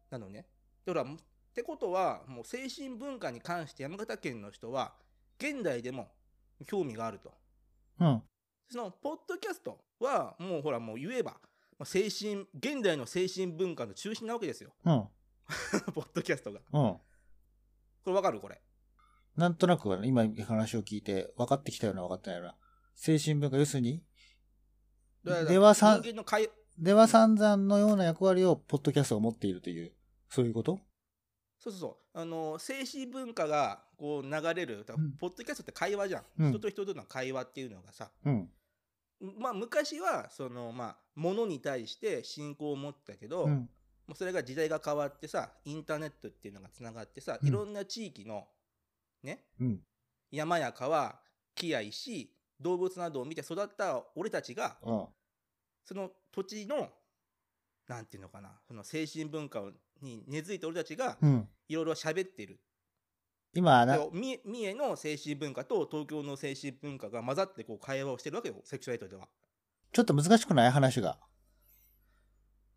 [0.10, 0.46] なのね。
[0.86, 1.16] だから、っ
[1.54, 4.96] てことは、もう精神文化に関して山形県の人は、
[5.40, 6.12] 現代でも
[6.66, 7.34] 興味があると。
[8.00, 8.24] うん。
[8.68, 11.40] その、ポッドキャストは、もうほら、もう言えば、
[11.78, 14.74] まあ精神、現代の精神文化の中心なわけですよ。
[14.84, 15.08] うん。
[15.94, 16.60] ポッドキャストが。
[16.60, 16.64] うん。
[16.72, 17.02] こ
[18.08, 18.40] れわかる？
[18.40, 18.62] これ。
[19.36, 22.56] なんとなく今話を聞いて分かってきたような分かってないような。
[22.96, 24.04] 精神文化、要するに、
[25.24, 29.94] ではさん人間の会出羽三山のような役割をポッドキャストが持っているという、
[30.30, 30.80] そういうこと？
[31.60, 32.20] そうそうそう。
[32.20, 34.86] あの、精神文化が、こう、流れる。
[34.88, 36.26] うんポッドキャストって会話じゃん。
[36.40, 38.50] うん人と人との会話っていうのがさ、うん。
[39.38, 43.70] まあ、昔は、その、まあ、物に対して信仰を持ってたけど、うん。
[44.10, 48.48] もうそれが時代が変わってさ、インターネットっていうのがつながってさ、うんいろんな地域の、
[49.22, 49.80] ね、うん。
[50.32, 51.16] 山や川、
[51.54, 55.06] 木や石、動物などを見て育った俺たちが、うん。
[55.86, 56.90] その土地の、
[57.88, 59.62] なんていうのかな、その精神文化
[60.02, 61.48] に根付いた俺たちが、うん。
[61.68, 62.60] いろいろ喋ってる。
[63.54, 69.28] 今な、で三重三重の精神文化と東京の精神文化が混ざってこう会話をしてるわけよ、セクシュアリティでは。
[69.92, 70.72] ちょっと難しくない？
[70.72, 71.20] 話が。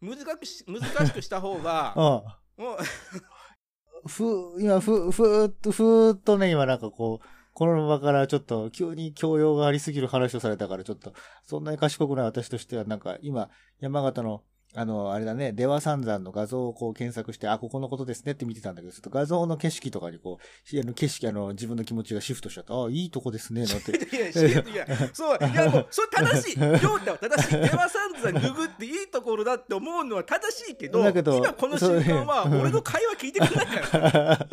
[0.02, 1.94] 難くし 難しくした方が、
[2.58, 2.64] うん。
[2.64, 11.12] もう、ふ、今、ふ、ふーっと、ふーっとね、今なんかこう、この場からちょっと急に教養がありすぎる話をされたから、ちょっと、
[11.44, 14.42] そんなに賢くない私としては、なんか今、山形の、
[14.74, 23.92] あの、あれだね、出羽三山の画像をこう検索して、あ、ここのことですねって見てたんだけど、ちょっと画像の景色とかにこう、あの景色、あの、自分の気持ちがシフトしちゃって、あ、いいとこですね、なんて。
[24.16, 26.58] いや、いや、いや、そう、 いや、もう、それ正しい。
[26.58, 27.56] 亮太は正しい。
[27.60, 34.48] 出羽三山ググっていいところだって思うのは正しいけど、だけど今この瞬間は、俺の会話聞いてくれないから。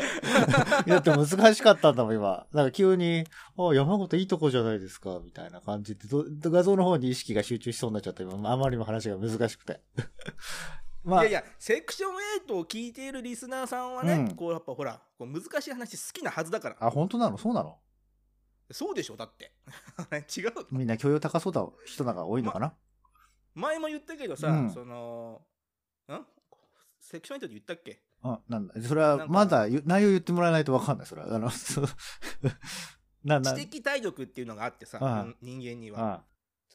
[0.85, 2.45] だって難しかったんだもん、今。
[2.51, 3.23] なんか急に、
[3.57, 9.79] あ、山形いいとこじゃないですか、みたいな感じで、ど画像の方に意識が集中しそうになっちゃって、今あまりにも話が難しくて。
[11.03, 12.11] まあ、いやいや、セクション
[12.47, 16.77] 8を聞いているリスナーさんはね、うんこうやっぱほら、こう難しい話好きなはずだから。
[16.79, 17.37] あ、本当なの？
[17.37, 17.77] そうなの？
[18.71, 19.53] そうでしょ、だって。
[20.37, 20.51] 違う。
[20.71, 22.75] みんな教養高そうだ人なんか多いのかな、
[23.55, 25.41] 前も言ったけどさ、うんその、
[26.09, 26.25] ん？
[26.99, 28.03] セクション8で言ったっけ？
[28.21, 28.73] あ、なんだ。
[28.81, 31.33] それは、まだ内容言ってもらわないとわかんない、それは。
[31.33, 31.49] あの、
[33.23, 36.25] な、な知、的体力っていうのがあってさ、ああ人間には。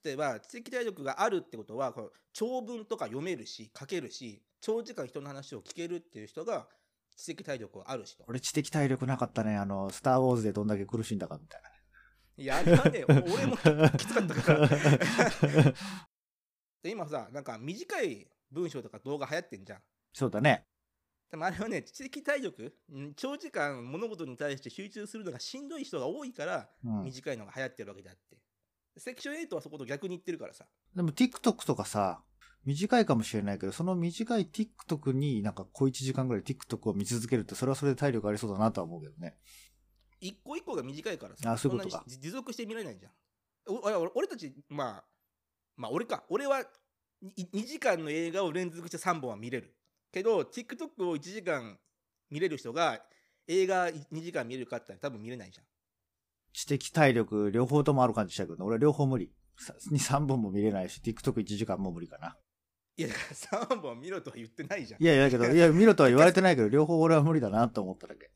[0.04, 6.68] あ例えば、知的体力があるってことは、こう長文とか読めるし、書けるし、長時間人の話を聞けるっていう人が、
[7.16, 8.24] 知的体力はある人。
[8.26, 9.56] 俺知的体力なかったね。
[9.56, 11.62] あの、スターウォーズでどんだけ苦しんだかみたい
[12.36, 13.56] いや、あれはね、俺も
[13.96, 14.68] きつかったから。
[16.82, 19.82] で 今さ、なんか短い文章とか動画流行ってんじゃん。
[20.12, 20.66] そうだね。
[21.30, 27.04] でもあれはね、知的体力、うん長時間物事に対して集中するのがしんどい人が多いから、うん。
[27.04, 28.36] 短いのが流行ってるわけであって。
[28.96, 30.66] セクション8はそこと逆に言ってるからさ。
[30.94, 32.22] でも TikTok とかさ、
[32.64, 39.36] 短いかもしれないけど、その短い TikTok になんか小1時間ぐらい TikTok を見続けるって、それはそれで体力ありそうだなとは思うけどね。
[40.20, 41.52] 一個一個が短いからさ。
[41.52, 43.12] あそういうことか持続して見れないじゃん。
[43.66, 45.04] お俺俺俺たち、まあ、
[45.76, 46.24] まあ俺か。
[46.30, 46.64] 俺は
[47.22, 49.74] 2時間の映画を連続して3本は見れる。
[50.12, 51.78] けど、TikTok を1時間
[52.30, 53.02] 見れる人が
[53.46, 55.66] 映画2時間見れるかって多分見れないじゃん。
[56.54, 59.30] 知的体力、両方ともある感じしたけど、俺は両方無理。
[59.58, 62.36] 2、3本も見れないし、TikTok1 時間も無理かな。
[62.96, 63.20] いや、だか
[63.60, 65.02] ら3本見ろとは言ってないじゃん。
[65.02, 68.30] いやいや、だけど、いや、見ろとは言われてないけど、両方俺は無理だなと思っただけ。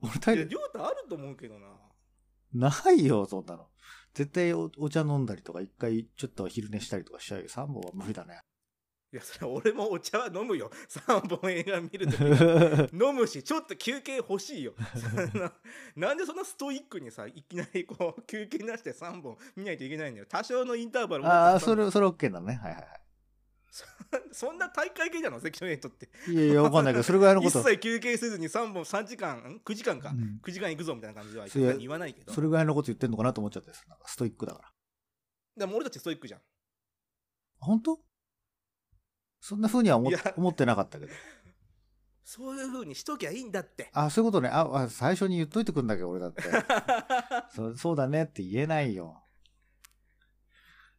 [0.00, 1.66] 俺体いや、力、りょうたあると思うけどな。
[2.52, 3.68] ないよ、そんなの。
[4.12, 7.48] 絶対おお茶飲んだりとか、一回ちょっと昼寝したりとかしちゃうよ。
[7.48, 8.40] 3本は無理だね。
[9.10, 10.70] いや、それ俺もお茶は飲むよ。
[10.88, 14.74] 3本映画見るときは 飲むし、ちょっと休憩欲しいよ。
[15.34, 15.52] な
[16.08, 20.26] なんでそんなストイックにさ、いきなりこう、休憩なしで3本見ないといけないんだよ。
[20.28, 22.56] 多少のインターバルもああ、それ、それ OK なのね。
[22.56, 22.98] はいはいは
[24.32, 26.08] そんな大会系なのセクション8って。
[26.28, 26.32] い。
[26.32, 27.62] いやいや、わかんないけど、それぐらいのこ一と。
[27.62, 32.32] 切休憩せずに3本3時間、ん ?9 時間か、うん9時間行くぞみたいな感じでは言わないけど。
[32.32, 33.84] それぐらいのこと言ってんのかなと思っちゃったです。
[33.88, 34.72] なんかストイックだから。
[35.56, 36.40] でも俺たちストイックじゃん。
[37.60, 38.00] 本当？
[39.40, 41.12] そんな風には思っいや思ってなかったけど。
[42.24, 43.88] そういう風にしときゃいいんだって。
[43.94, 44.50] あ、そういうことね。
[44.50, 46.42] あ、あ最初に言っといてくんだけど、俺だって。
[47.54, 49.22] そそうだねって言えないよ。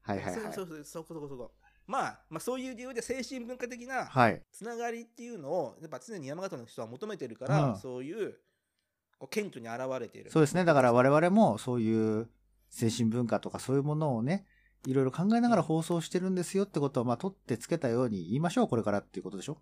[0.01, 0.53] はいはいはい。
[0.53, 1.51] そうそうそう、そこそこそこ。
[1.85, 4.43] まあ、まあそういう理由で精神文化的なはい。
[4.51, 8.39] つながりっていうのをやっぱ常に山形の人は求めてるから、うんそういう
[9.19, 10.65] こう顕著に現れているそうですね。
[10.65, 12.29] だから我々もそういう
[12.69, 14.45] 精神文化とかそういうものをね、
[14.85, 19.57] いろいろ考えながら放送してるんですよってことを、まあ、取ってつけたように言いましょう、これからっていうことでしょ？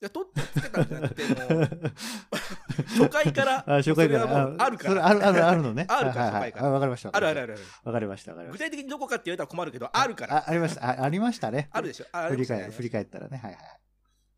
[0.00, 1.70] いや取ってつけたんじゃなくてもう
[2.98, 4.54] 初回からあ、初回から。
[4.58, 5.86] あるからある、ある、あるのね。
[5.90, 7.10] あるから初回からあわかりました。
[7.12, 8.64] あるあるあるわかりました、わかりました。
[8.64, 10.84] 具体的にどこかって言われたら困るけどあるからあ、ありました。
[10.84, 11.68] あありましたね。
[11.70, 13.36] あるでしょあ振り返る振り返ったらね。
[13.38, 13.60] はいはい。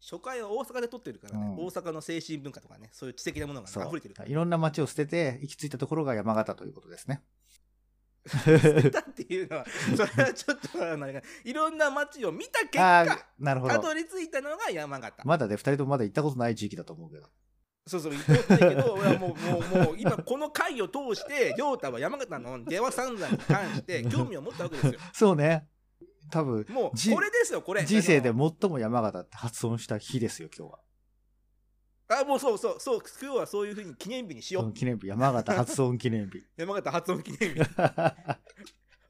[0.02, 7.22] 初回は大阪で撮ってるからね、うん大阪の精神文化とかねそういう知的なものが溢れてるからいろんな街を捨てて、行き着いたところが山形ということですね。
[8.90, 11.06] だっていうのは それはちょっとあの
[11.44, 13.74] いろんな街を見た結あ果あ、なるほど。
[13.74, 17.28] たどり着いたのが山形まだね、二人ともまだ行ったことない地域だと思うけど。
[17.86, 25.00] そうそう、言ってないけど、俺はもう、もう、もう、今この回を通して、亮太は山形の出羽三山に関して 興味を持ったわけですよ。
[25.12, 25.68] そうね。
[26.30, 27.84] 多分、もう、じこれですよ、これ。
[27.84, 30.78] 人生で最も山形って発音した日ですよ、今日は。
[32.20, 34.62] あ、もうそうそう、そう、今日はそういうふうに記念日にしよう。
[34.64, 36.42] その記念日、山形発音記念日。
[36.56, 37.60] 山形発音記念日。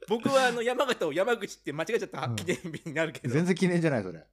[0.08, 4.26] 僕はあの山形を山口って間違えちゃったうん記念日になるけど、全然記念じゃない、それ。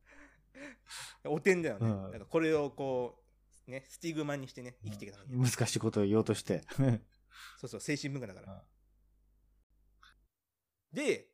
[1.25, 1.87] おてんだよね。
[1.87, 3.23] うんなんかこれをこ
[3.67, 6.63] う、ね、スティグマにしてね、生きていかなきゃいけない難しいことを言おうとして。
[7.57, 8.63] そうそう、精神文化だから。
[10.91, 11.29] で、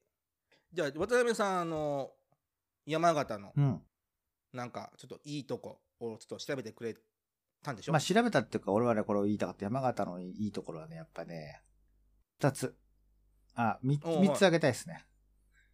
[0.71, 2.11] じゃあ、渡辺さん、あの、
[2.85, 3.81] 山形の、うん。
[4.53, 6.95] なんか、ちょっといいとこをちょっと調べてくれ
[7.67, 7.91] たんでしょ？
[7.91, 9.65] まあ、調べたっていうか、俺はね、これを言いたかった。
[9.65, 11.61] 山形のいいところはね、やっぱね、
[12.39, 12.75] 二つ。
[13.55, 15.05] あ、みおう三つあげたいですね。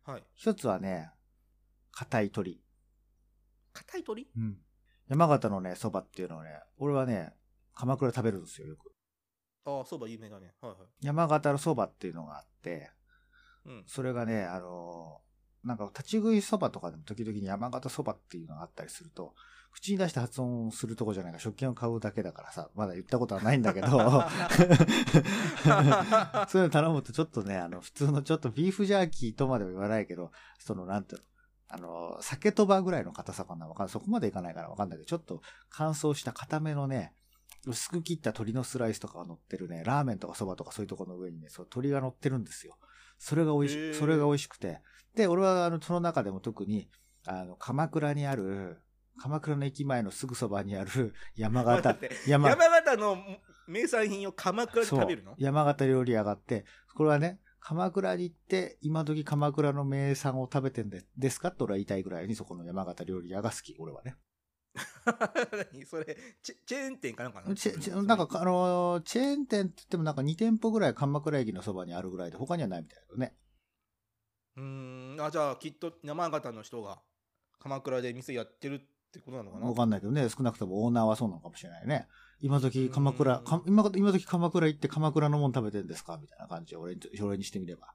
[0.06, 0.24] はい。
[0.36, 1.12] 一つはね、
[1.92, 2.62] 硬い鳥。
[3.74, 4.28] 硬い鳥？
[4.36, 4.58] うん。
[5.08, 7.34] 山形のね、蕎麦っていうのはね、俺はね、
[7.76, 8.92] 鎌倉で食べるんですよ、よく。
[9.66, 10.54] ああ、そうば有名だね。
[10.62, 11.06] はいはい。
[11.06, 12.92] 山形の蕎麦っていうのがあって、
[13.66, 13.84] うん。
[13.88, 19.34] それがね、あのーなんか立ち食いそばとかでも時々に山形そばっていうのがあったりすると、
[19.74, 23.88] 口に出して発音するとこじゃないから食券を買うだけだからさ、まだ言ったことはないんだけど、
[26.48, 31.28] そういうの頼むとちょっとね、あの、普通のちょっとビーフジャーキーとまでは言わないけど、その、なんていうの、
[31.70, 33.92] あの、酒とばぐらいの硬さかなわかんない。
[33.92, 37.14] そこまでいかないからわかんないけど、ちょっと乾燥した固めのね、
[37.66, 42.78] 薄く切った鶏のスライスとかが乗ってるね、ラーメンとかそばとかそういうところの上にね、そう、鶏が乗ってるんですよ。
[43.18, 44.82] それが美味しそれが美味しくて。
[45.16, 46.90] で、俺はあの、その中でも特に、
[47.26, 48.82] あの、鎌倉にある、
[49.20, 51.98] 鎌倉の駅前のすぐそばにある 山形、
[52.28, 53.18] 山山形の
[53.68, 55.36] 名産品を鎌倉で食べるの？
[55.38, 61.50] 山形料理屋があって、これはね、鎌倉に行って、今時鎌倉の名産を食べてんでですか？
[61.50, 64.18] って俺は言いたいぐらいに、そこの山形料理屋が好き、俺はね。
[65.72, 65.86] 何？
[65.86, 73.38] それチェ、チェーン店かなんかなチェなんか、あのーチェーン店って言ってもなんか2店舗ぐらい鎌倉駅のそばにあるぐらいで、他にはないみたいだけどね。
[74.58, 77.02] うーん、あ、じゃあきっと山形の人が
[77.60, 78.82] 鎌倉で店やってる
[79.20, 79.68] ってことなのかな？
[79.68, 82.08] わかんないけどね、少なくともオーナーはそうなのかもしれないね。
[82.42, 86.18] 今時鎌倉、今今時鎌倉行って鎌倉のもん食べてんですか？
[86.20, 87.94] みたいな感じで俺に俺にしてみれば。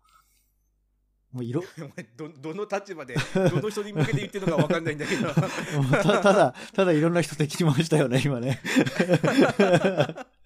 [1.33, 1.63] もう色、
[2.17, 5.29] どどの立場でどの人に向けて言ってるのか分かんないんだけど
[6.03, 8.59] たただ、ただいろんな人敵に回したよね、今ね。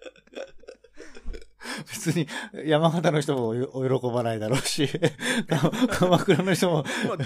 [1.88, 2.26] 別に
[2.64, 4.88] 山形の人もお喜ばないだろうし、
[5.90, 7.18] 鎌倉の人も、まあ、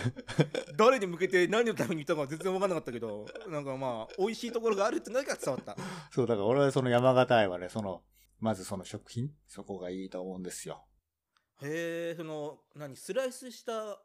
[0.76, 5.76] 誰に向けて何のために言ったか全然分かんなかったけどなんかまあ美味しいところがあるってのが伝わった
[6.10, 8.02] そう、だから俺はその山形愛はね、その、
[8.40, 10.84] まずその食品そこがいいと思うんですよ。
[11.62, 13.98] へえその何スライスした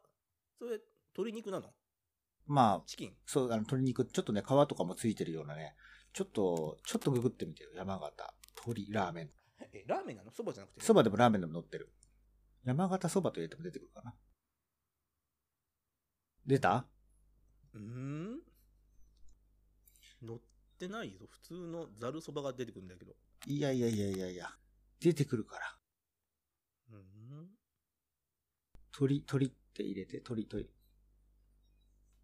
[0.58, 0.80] それ
[1.14, 1.74] 鶏肉なの？
[2.46, 3.14] まあ、チキン？
[3.26, 5.74] そう、あの鶏肉、ちょっとね、皮とかもついてるようなね、
[6.12, 7.70] ちょっと、ちょっとググってみてよ。
[7.74, 9.30] 山形、鶏ラーメン。
[9.72, 10.30] え、ラーメンなの？
[10.30, 11.92] そばじゃなくてそばでもラーメンでも載ってる。
[12.64, 14.14] 山形そばと入れても出てくるかな。
[16.46, 16.86] 出た？
[17.74, 18.40] うーん
[20.22, 20.40] 乗っ
[20.78, 21.26] てないぞ。
[21.28, 23.14] 普通のざるそばが出てくるんだけど。
[23.46, 24.50] いやいやいやいやいや。
[25.00, 25.64] 出てくるから。
[26.92, 27.48] うーん
[28.92, 30.70] 鳥、鳥って入れて、鳥、鳥。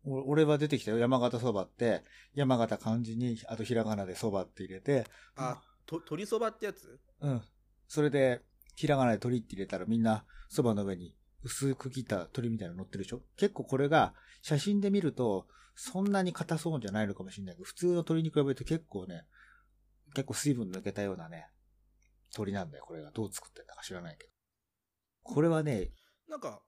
[0.04, 0.98] お俺は出てきたよ。
[0.98, 7.00] 山形そばって、山形漢字に、あとひらがなでそばって入れて、あ、と、鶏そばってやつ？
[7.20, 7.42] うん。
[7.86, 8.42] それで、
[8.74, 13.22] ひらがなで鳥って入れたらみんなそばの上に薄く切った鳥みたいなの乗ってるでしょ？
[13.36, 19.24] 結構これが写真で見るとそんなに硬そうじゃないのかもしれないけど、普通の鳥に比べると結構ね、
[20.14, 21.48] 結構水分抜けたようなね、
[22.32, 22.84] 鳥なんだよ。
[22.86, 24.32] これがどう作ってんだか知らないけど。
[25.22, 25.90] これはね、
[26.28, 26.62] なんか、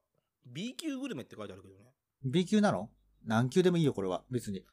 [0.45, 1.81] B 級グルメって書いてあるけどね。
[2.25, 2.89] B 級なの？
[3.25, 4.23] 何級でもいいよ、これは。
[4.29, 4.59] 別に。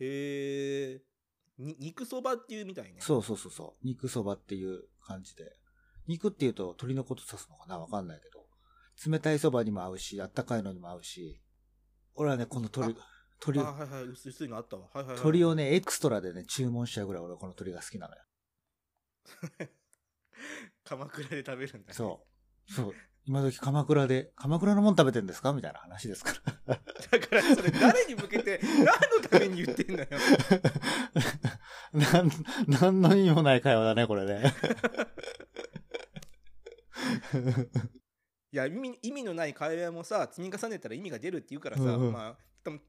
[0.00, 1.02] へえ。
[1.60, 2.96] に、肉そばっていうみたいね。
[3.00, 3.86] そうそうそうそう。
[3.86, 5.52] 肉そばっていう感じで。
[6.06, 7.78] 肉っていうと鶏のこと指すのかな？
[7.78, 8.40] わかんないけど。
[9.10, 11.40] 冷たいそばにも合うし、あったかいのにも合うし。
[12.14, 12.96] 俺はね、この鶏、
[13.46, 14.88] 鶏あ、、はいはい、薄薄いのあったわ。
[14.92, 15.16] はいはい、はい。
[15.16, 18.22] 鶏をね、エクストラでね、注文しちゃうぐらい俺はこの鶏が好きなのよ。
[20.84, 21.94] 鎌倉で食べるんだ、ね。
[21.94, 22.26] そ
[22.68, 22.72] う。
[22.72, 22.94] そう。
[23.30, 25.52] 今時鎌倉で、鎌倉のもん食べてんですか？
[25.52, 26.32] みたいな話ですか
[26.66, 26.80] ら。
[27.12, 28.90] だからそれ誰に向けて、何の
[29.30, 30.08] ために言ってんだよ。
[31.94, 32.30] なん、
[32.80, 34.52] なんの意味もない会話だね、これね。
[38.52, 42.82] いや、意味意味のない会話もさ、積み重ねたら意味が出るって言うからさ、うんうんまあ、多分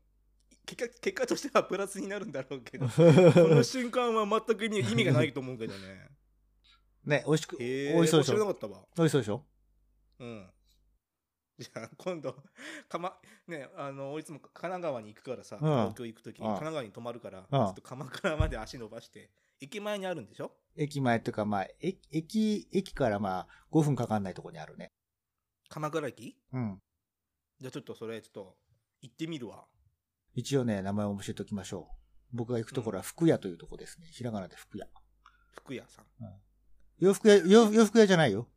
[0.66, 6.10] 結果、結果としてはプラスになるんだろうけど、 この瞬間は全く意味意味がないと思うけどね。
[7.06, 8.34] ね、美味しく、美味しそうでしょ？
[8.98, 9.46] 美味しそうでしょ？
[10.22, 10.50] うん。
[11.60, 12.36] じゃあ、今度、
[12.90, 19.30] かま、ね、あの、俺いつも神奈川に行くからさ、うん東京行くときにうん神奈川に泊まるから、ちうんょっと鎌倉まで足伸ばして、
[19.60, 20.52] 駅前にあるんでしょ？
[20.76, 24.92] 駅前っていうか、まあ、駅、駅、駅からまあ、5分かかんないとこにあるね。
[25.70, 26.38] 鎌倉駅？
[26.54, 26.82] うん。
[27.60, 28.58] じゃあちょっとそれ、ちょっと、
[29.02, 29.66] 行ってみるわ。
[30.34, 31.90] 一応ね、名前を教えておきましょ
[32.34, 32.38] う。
[32.38, 34.08] 僕が行くところは福屋というとこですね。
[34.12, 34.88] ひらがなで福屋。
[35.54, 36.06] 福屋さん。
[37.00, 38.48] 洋服屋、洋洋服屋じゃないよ。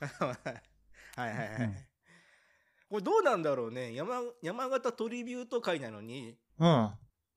[1.16, 1.48] はいはいはい。
[1.62, 1.74] うん
[2.88, 3.94] これどうなんだろうね。
[3.94, 6.90] 山、山形トリビュート会なのに、うん。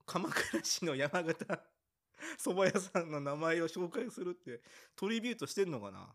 [0.06, 1.44] 鎌倉市の山形
[2.38, 4.62] 蕎麦屋さんの名前を紹介するって、
[4.96, 6.14] トリビュートしてんのかな？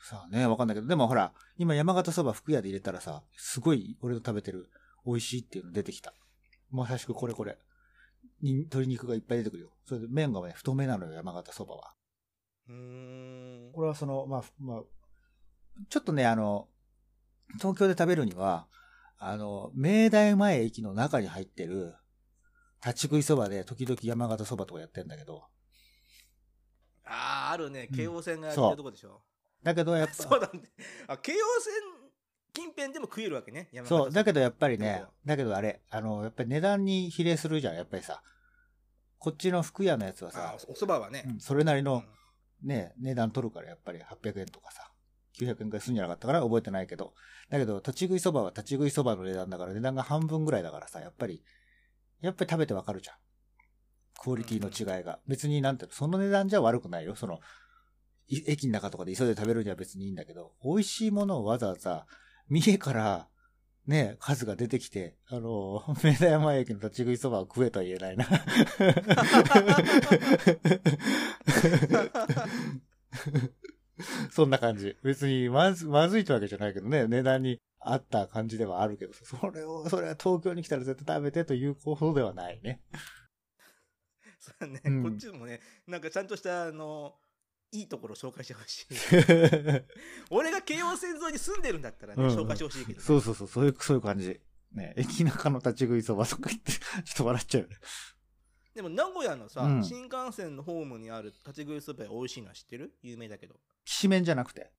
[0.00, 4.70] さあね、わかんないけど、でもほら、今山形そば福屋で入れたらさ、すごい俺の食べてる
[5.04, 6.14] 美味しいっていうの出てきた。
[6.70, 7.58] まさしくこれこれ。
[8.42, 9.72] に鶏肉がいっぱい出てくるよ。
[9.84, 11.94] それで麺がね、太めなのよ、山形そばは。
[12.68, 13.72] うーん。
[13.72, 14.82] これはその、まあ、まあ、
[15.88, 16.68] ちょっとね、あの、
[17.54, 18.66] 東京で食べるには、
[19.18, 21.94] あの、明大前駅の中に入ってる、
[22.84, 25.44] 立ち食いそばで時々山形そばとかやってんだけど、
[27.04, 27.88] ああ、あるね。
[27.90, 29.22] うん京王線がやってるとこでしょ。
[29.62, 30.60] だけどやっぱ、 そうだね。
[31.06, 31.74] あ、京王線
[32.52, 33.68] 近辺でも食えるわけね。
[33.72, 38.22] 山形そう、だけどやっぱりねだけどあれ、あの、やっぱり値段に比例するじゃん、やっぱりさ。
[39.18, 41.24] こっちの福屋のやつはあさ、お蕎麦はね。
[41.26, 42.16] うんそれなりのうん
[42.62, 44.90] ね、値段取るからやっぱり800円とかさ、
[45.38, 47.14] 900円くらいするんじゃなかったから覚えてないけど。
[47.50, 51.42] だけど、立ち食いそばは立ち食いそばの値段だから値段が半分ぐらいだからさ、やっぱり、
[52.20, 53.16] やっぱり食べてわかるじゃん。
[54.18, 55.20] クオリティの違いが。
[55.26, 57.14] 別になんていうの、その値段じゃ悪くないよ。
[57.14, 57.40] その、
[58.28, 62.06] い駅の中とかで急いで食べるには別にいいんだけど、美味しいものをわざわざ、
[62.48, 63.28] 三重から、
[63.86, 68.26] ね、数が出てきて、あの、 明大山駅の立ち食いそばを食えとは言えないな。
[74.30, 74.96] そんな感じ。
[75.02, 82.82] 別にまず、まずいってわけじゃないけどね、値段に合った感じではあるけど、それを、それは東京に来たら絶対食べてということではないね。
[84.38, 87.14] そうね、うんこっちもね、なんかちゃんとした、あの、
[87.72, 88.86] いいところ紹介してほしい。
[90.30, 93.04] 俺が京王線沿いに住んでるんだったらね、うんうん紹介してほしいけど、ね。
[93.04, 94.40] そうそうそう、そういう、そういう感じ。
[94.72, 97.76] ね、駅中の立ち食いそばとか言って、ちょっと笑っちゃうよね。
[98.76, 102.92] でも名古屋のさ、うん新幹線のホームにある立ち食いそば屋美味しいのは知ってる？
[103.02, 103.56] 有名だけど。
[103.84, 104.70] きしめんじゃなくて、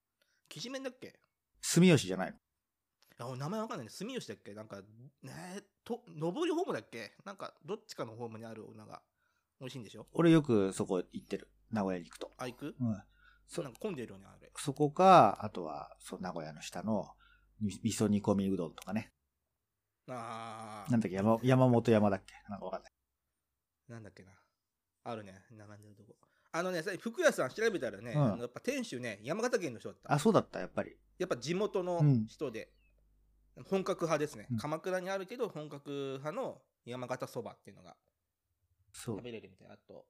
[0.47, 1.19] きしめんだっけ？
[1.61, 2.37] 住吉じゃないの。
[3.19, 3.89] あ、俺名前わかんないね。
[3.89, 4.53] 住吉だっけ？
[4.53, 4.77] なんか、
[5.23, 7.13] ねと、上りホームだっけ？
[7.25, 9.01] なんか、どっちかのホームにあるのが
[9.59, 10.05] 美味しいんでしょ？
[10.13, 11.49] 俺よくそこ行ってる。
[11.71, 12.31] 名古屋に行くと。
[12.37, 12.75] あ、行く？
[12.79, 13.01] うん。
[13.47, 14.51] そなんか混んでるよね、あれ。
[14.57, 17.09] そこか、あとは、そう、名古屋の下の、
[17.59, 19.11] み味噌煮込みうどんとかね。
[20.09, 22.33] あーなんだっけ、山、山本山だっけ？
[22.49, 22.91] なんかわかんない。
[23.87, 24.31] なんだっけな。
[25.03, 26.15] あるね、並んでるとこ。
[26.51, 30.13] あのね、さ福屋さん調べたらね、うんあのやっぱ店主ね、山形県の人だった。
[30.13, 30.95] あ、そうだった、やっぱり。
[31.17, 32.71] やっぱ地元のうん人で、
[33.65, 37.95] 本格派ですね、うん鎌倉にあるけど本格派の山形そばっていうのが
[38.93, 39.23] そう食。
[39.23, 40.05] べれるみたいあと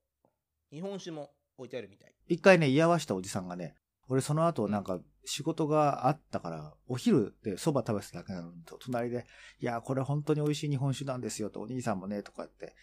[0.70, 3.76] 日本酒も置いてあるみたい一回ね、居合わしたおじさんがね、
[4.10, 9.26] 俺その後なんか仕事があったから、お昼で蕎麦食べてただけなのに、隣で、
[9.60, 12.76] いや、これ本当に美味しい日本酒なんですよと、お兄さんもね、とか言って、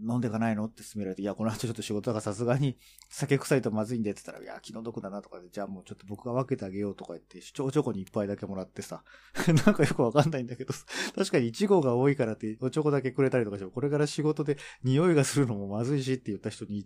[0.00, 2.78] 飲んでかないのって勧められて、いや、この後ちょっと仕事だからさすがに
[3.10, 9.02] 酒臭いとまずいんでって言ったら、いや、気の毒だなとかで、じゃあもうちょっと僕が分けてあげようとか言って、ちょチョコに一杯だけもらってさ、
[9.66, 10.72] なんかよくわかんないんだけど、
[11.14, 16.84] 確かに1号が多いからって、おチョコだけくれたりとかして、これから仕事で匂いがするのもまずいしって言った人に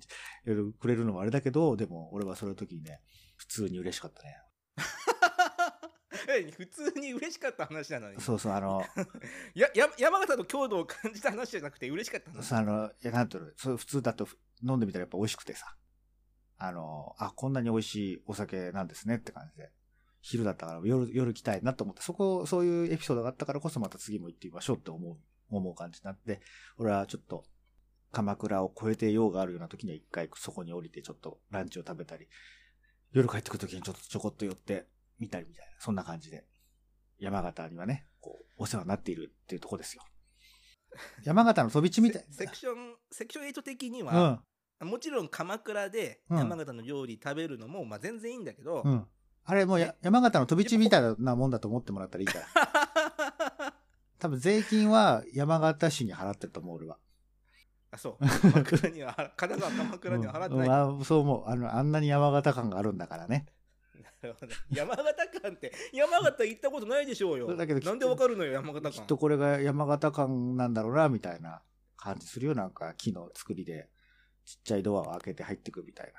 [0.79, 3.01] くれるのもあれだけど、でも俺はその時にね、
[3.37, 4.37] 普通に嬉しかったね。
[6.29, 8.21] え普通に嬉しかった話なのに。
[8.21, 8.83] そうそう、あの、
[9.55, 14.29] やや山形の郷土を感じた話じゃなくて嬉しかった話そうあの、いや、なんていうの、そう普通だと
[14.63, 15.77] 飲んでみたらやっぱ美味しくてさ、
[16.59, 19.71] あの、あ、こんなに美味しいお酒なんですねって感じで、
[20.21, 25.19] 昼だったから夜、夜来たいなと思って、そこ、そういうエピソードがあったからこそまた次も行ってみましょうって思う、
[25.51, 26.41] 思う感じになって、
[26.79, 27.45] 俺はちょっと、
[28.13, 32.29] 鎌倉を越えて用があるような時には一回そこに降りてちょっとランチを食べたり、
[33.13, 34.87] 夜帰ってくる時にちょっとちょこっと寄って
[35.23, 36.45] みたりみたいな、そんな感じで、
[37.21, 40.03] 山形にはね、こう、お世話になっているっていうとこですよ。
[41.23, 44.43] 山形の飛び地みたいセセクションセクション8的にうは、
[44.81, 44.87] ん。
[44.89, 49.07] もちろん鎌倉でうん山形の料理食べるのも、まあ、全然いいんだけど、うん。
[49.45, 53.75] あれもうや山形の飛び地みたいなもんだと思ってもらったらいいから。
[54.19, 56.99] 多分税金は山形市に払ってると思う、俺は。
[57.93, 61.49] あそう鎌倉には神奈川鎌倉には払ってない、うんあそう思う。
[61.49, 63.47] あの、あんなに山形感があるんだからね。
[64.23, 71.63] なるほど山形館って山形行ったことないでしょうよだけどなんでわかるのよ山形館きっとこれが山形感なんだろうな、みたいな
[71.97, 72.55] 感じするよ。
[72.55, 73.89] なんか木の作りで、
[74.45, 76.13] ちっちゃいドアを開けて入ってくみたい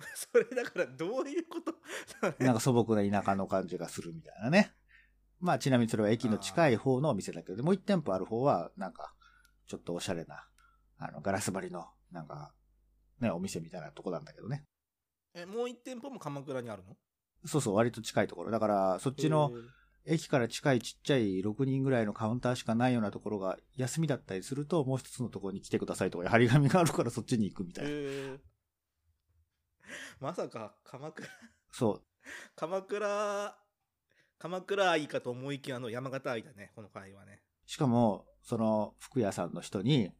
[0.14, 1.74] それだからどういうこと？
[2.22, 2.34] な。
[2.46, 4.74] なんか素朴な田舎の感じがするみたいなね。
[5.40, 9.14] まあちなみにそれは駅の近い方のお店だけど、もう一店舗ある方は、なんか、
[9.66, 10.46] ちょっとおしゃれな、
[10.98, 12.54] あの、ガラス張りの、なんか、
[13.20, 14.64] ね、お店みたいなとこなんだけどね。
[15.34, 16.96] えもう一店舗も鎌倉にあるの？
[17.44, 18.50] そうそう、割と近いところ。
[18.50, 19.52] だから、そっちの
[20.04, 27.90] 駅から近いちっちゃい6人ぐらいのカウンターしかないようなところが休みだったりすると、もう一つのところに来てくださいとか、張り紙があるからそっちに行くみたいな。
[30.20, 31.28] まさか鎌倉
[31.72, 32.02] そう。
[32.54, 33.56] 鎌倉
[34.38, 40.10] 鎌倉愛かと思いきやあの山形愛だねこの会話ねしかも、その服屋さんの人に、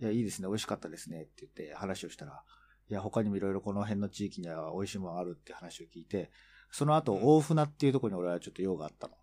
[0.00, 2.44] いや、いいですね、美味しかったですねって言って話をしたら、
[2.88, 6.30] いや、他にもいろいろこの辺の地域には美味しいものあるって話を聞いて、
[6.70, 7.22] その後、うん。
[7.22, 9.14] 大船っていうところに俺はちょっと用があったの。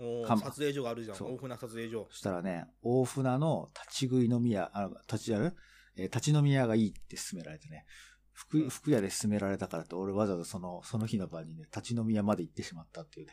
[0.00, 1.16] おーかま撮影所があるじゃん。
[1.16, 1.34] そう。
[1.34, 2.06] 大船撮影所。
[2.10, 5.56] そしたらね、大船の立ち食い飲み屋、あの、立ちやる？
[5.96, 7.84] えー立ち飲み屋がいいって勧められてね、
[8.32, 8.68] 服、うん。
[8.68, 13.32] 服屋で勧められたからって、俺わざわざその、その日の晩にね、立ち飲み屋まで行ってしまったっていうね、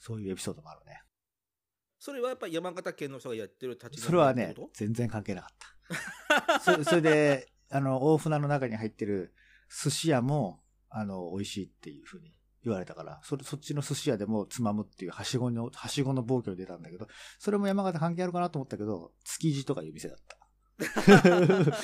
[0.00, 1.00] そういうエピソードもあるね。
[2.00, 5.56] それはやっぱ山形県の人がやってる立ちそれはね飲み屋ってこ、全然関係なかっ
[6.36, 6.60] た。
[6.60, 9.32] そそれで、あの、大船の中に入ってる
[9.70, 10.63] 寿司屋も、
[10.96, 12.32] あの、美味しいっていうふうに
[12.62, 20.38] 言われたから、それ、そっちの寿司屋でもつまむっていうはしごの、はしごの暴挙に出たんだけど、それも山形関係あるかなと思ったけど、築地とかいう店だった。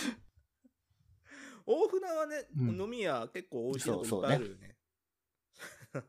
[1.66, 2.80] 大船はね、うん。
[2.80, 4.76] 飲み屋結構美味しいとこいそうっぱいあるよね。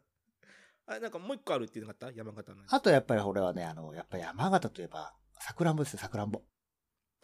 [0.87, 2.15] あれなんかもう一個あるって言うのかった？
[2.17, 6.41] 山形のあとやっぱり俺はね、あの、やっぱり山形といえば、さくらんぼですよ、さくらんぼ。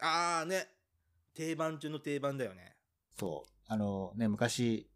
[0.00, 0.68] ああね。
[1.34, 2.76] 定番中の定番だよね。
[3.18, 3.50] そう。
[3.66, 4.90] あのね、昔、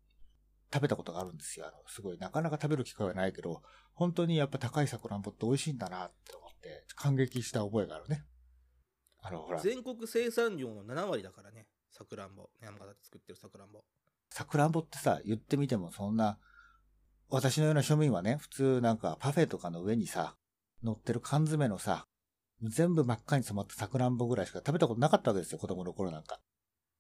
[0.73, 1.67] 食べたことがあるんですよ。
[1.67, 3.63] あの、すごい、なかなか食べる機会はないけど、
[3.95, 8.25] 本当にやっぱ高いさくらんぼって美味しいんだなって思って、感激した覚えがあるね。
[9.19, 13.85] あの、ほら、全国生産量の7割だからねさくらんぼ山形で作ってるさくらんぼ
[14.31, 16.39] さくらんぼってさ、言ってみてもそんな、
[17.29, 20.37] 私のような庶民はね、普通なんかパフェとかの上にさ、
[20.83, 22.07] 乗ってる缶詰のさ、
[22.63, 26.41] 全部真っ赤に染まったさくらんぼぐらいしか食べたことなかったわけですよ、子供の頃なんか。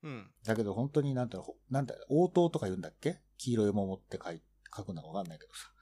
[0.02, 3.18] うんだけど本当になんていうの、なんだ、応答とか言うんだっけ？
[3.42, 4.40] 黄色い桃って書い
[4.76, 5.72] 書くのかわかんないけどさ。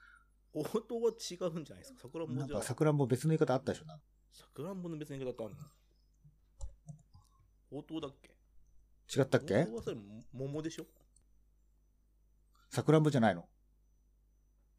[0.53, 2.01] 応答は違うんじゃないですか？
[2.01, 4.03] さくらんぼじゃなんかさくらんぼ別の言い方あったでしょなんか。
[4.33, 5.61] さくらんぼの別の言い方あるの？
[7.79, 8.29] 応答だっけ？
[9.19, 9.61] 違ったっけ？
[9.61, 10.01] 応答はそれも
[10.33, 10.85] 桃でしょ？
[12.69, 13.47] さくらんぼじゃないの？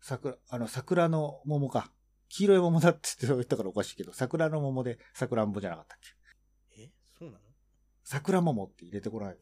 [0.00, 1.92] 桜、あの、桜の桃か。
[2.28, 5.98] 黄色い桃だって言ったからおかしいけど、桜の桃でさくらんぼじゃなかったっ
[6.74, 6.82] け？
[6.82, 6.90] え？
[7.18, 7.40] そうなの？
[8.02, 9.36] 桜桃って入れてこない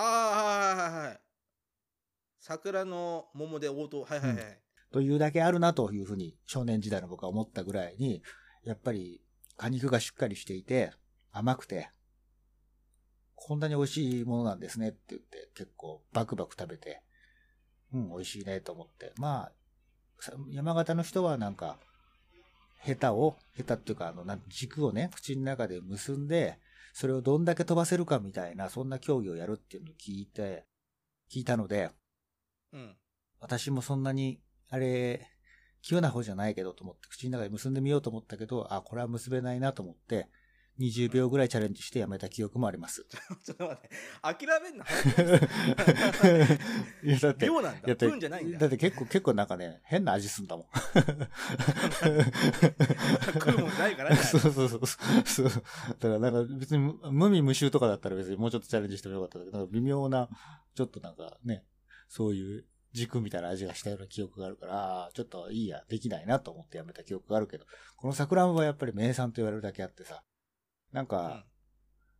[0.00, 1.20] ああはいはいはい
[2.38, 4.60] 桜の桃で応答はいはいはい、
[4.92, 8.22] というだけあるなというふうに少年時代の僕は思ったぐらいに、
[8.64, 9.20] やっぱり
[9.56, 10.92] 果肉がしっかりしていて、
[11.30, 11.90] 甘くて、
[13.34, 17.02] こんなに美味しいものなんですねって言って結構バクバク食べて、
[17.92, 19.12] うん、美味しいねと思って。
[19.18, 19.52] まあ、
[20.48, 21.76] 山形の人はなんか、
[22.78, 26.58] ヘタを、ヘタっていうかあの、軸をね、口の中で結んで、
[26.98, 30.64] それをどんだけ飛ばせるかみたいな、そんな競技をやるっていうのを聞いて、
[31.32, 31.90] 聞いたので、
[32.72, 32.96] うん。
[33.38, 35.24] 私もそんなに、あれ、
[35.80, 40.28] 器用な方じゃないけどと思って、口の中で結んでみようと思ったけど、あ、これは結べないなと思って、
[40.78, 43.04] 20秒ぐらいチャレンジしてやめた記憶もあります。
[43.44, 43.90] ちょっと待って。
[44.22, 44.84] 諦めんな。
[47.02, 47.96] いや、だって、量なんだ。
[47.96, 48.58] じゃないんだ。
[48.58, 50.66] だって結構、結構なんかね、変な味すんだもん。
[53.34, 54.16] 食うもんないからね。
[54.22, 54.80] そうそうそう
[55.26, 55.48] そう。
[55.48, 55.52] だ
[55.94, 60.28] からなんか別に無味無臭とかだったら別にもうちょっとチャレンジしてもよかったけど、微妙な、
[60.74, 61.64] ちょっとなんかね、
[62.08, 67.66] そういう軸みたいな味がしたような記憶があるから、ちょっといいや、できないなと思ってやめた記憶があるけど、
[67.96, 70.22] この桜んぼはやっぱり名産と言われるだけあってさ、
[70.92, 71.44] なんか、うん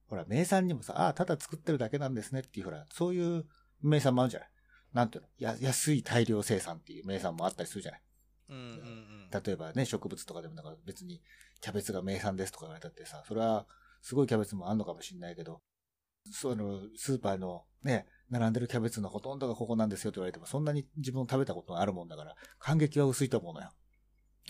[0.09, 3.45] ほら、名産にもさ、ああ、ただ作ってるだけなんですねっていう、ほら、そういう
[3.83, 4.49] 名産もあるじゃない。
[4.95, 5.29] なんていうの？
[5.37, 8.03] や、安い大量生産っていう名産もあったりするじゃない。
[8.49, 9.29] うんうんうん。
[9.31, 11.21] 例えばね、植物とかでもなんか別に
[11.61, 13.67] キャベツが名産ですとか言われたってさ、それは
[14.01, 15.61] すごいキャベツもあんのかもしれないけど、
[16.33, 23.73] そのスーパーのね、並んでるキャベツのほとんどがここなんですよと言われても、そんなに自分食べたことがあるもんだから、感激は薄いと思うのよ。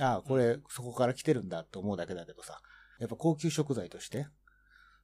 [0.01, 2.61] ああ、これ、そこから来てるんだと思うだけだけどさ、
[2.99, 4.27] やっぱ高級食材として、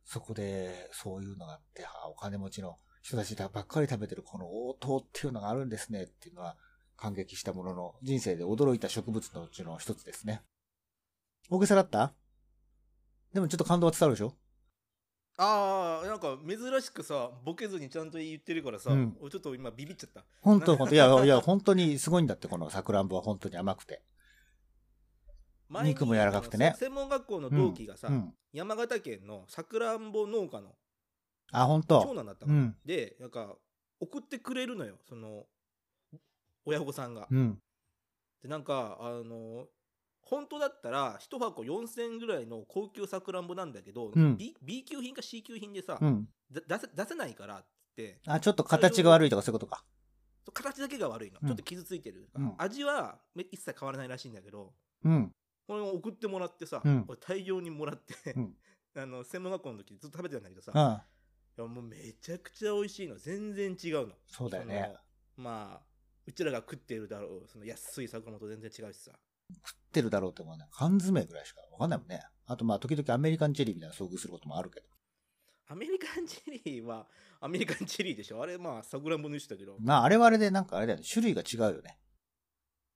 [0.05, 6.57] そこでそういうのがあって、ああ、お金持ちの人たちばっかり食べてるこの応答っていうのがあるんですねっていうのは、
[6.97, 10.43] 感激したものの、人生で驚いた植物のうちの一つですね。
[11.51, 12.15] 大げさだった？
[13.33, 14.35] でもちょっと感動は伝わるでしょ？
[15.37, 20.25] ああ、なんか珍しくさ、ボケずにちゃんと言ってるからさ、うん俺ちょっと今ビビっちゃった。
[20.41, 24.03] 本当本当いや、いや、本当にすごいんだって、このさくらんぼは本当に甘くて。
[25.71, 28.35] 肉も柔らかくてね専門学校の同期がさ、うん。
[28.53, 30.75] 山形県のさくらんぼ農家の
[31.53, 32.77] あ、本長当男だったから、うん。
[32.85, 33.57] で、なんか
[34.01, 35.45] 送ってくれるのよ、その
[36.65, 37.27] 親御さんが。
[37.31, 37.59] うん。
[38.43, 39.67] で、なんか、あの、
[40.23, 45.99] 本当だったら1箱4000円ぐらいの高級さくらんぼなんだけど、うん B, B 級品か C 級品でさ、
[46.51, 49.85] 出せ出せないからってあ、ちょっと形が悪いとかそういうことか。
[50.53, 54.73] 形だけが悪いの、うんちょっと傷ついてる、うん味はめ一切変わらないらしいんだけど
[55.05, 55.33] うん。
[55.67, 58.57] これを送ってもらってさ、うん俺大量にもらって、うん
[58.97, 61.05] あの専門学校の時ずっと食べてたんだけどさ、いあ
[61.57, 64.95] やもうめちゃくちゃ美味しいの全然違うのそうだよね。
[65.37, 65.87] まあ
[66.27, 69.13] うちらが食ってるだろうその安い桜と全然違うしさ
[69.67, 70.67] 食ってるだろうって思うね。
[70.71, 72.23] 缶詰ぐらいしかわかんないもんね。
[72.47, 74.87] あとまあ時々アメリカンチェリーみたいな遭遇することもあるけど。
[75.67, 77.09] アメリカンチェリーは
[77.41, 81.05] アメリカンチェリーでしょあれまあさくらんぼの一種だけどまああれはあれでなんかあれだよね。
[81.11, 81.99] 種類が違うよね。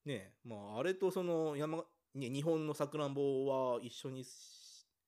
[0.05, 1.85] ねえまああれとその山
[2.19, 4.31] ね日本のさくらんぼは一緒にし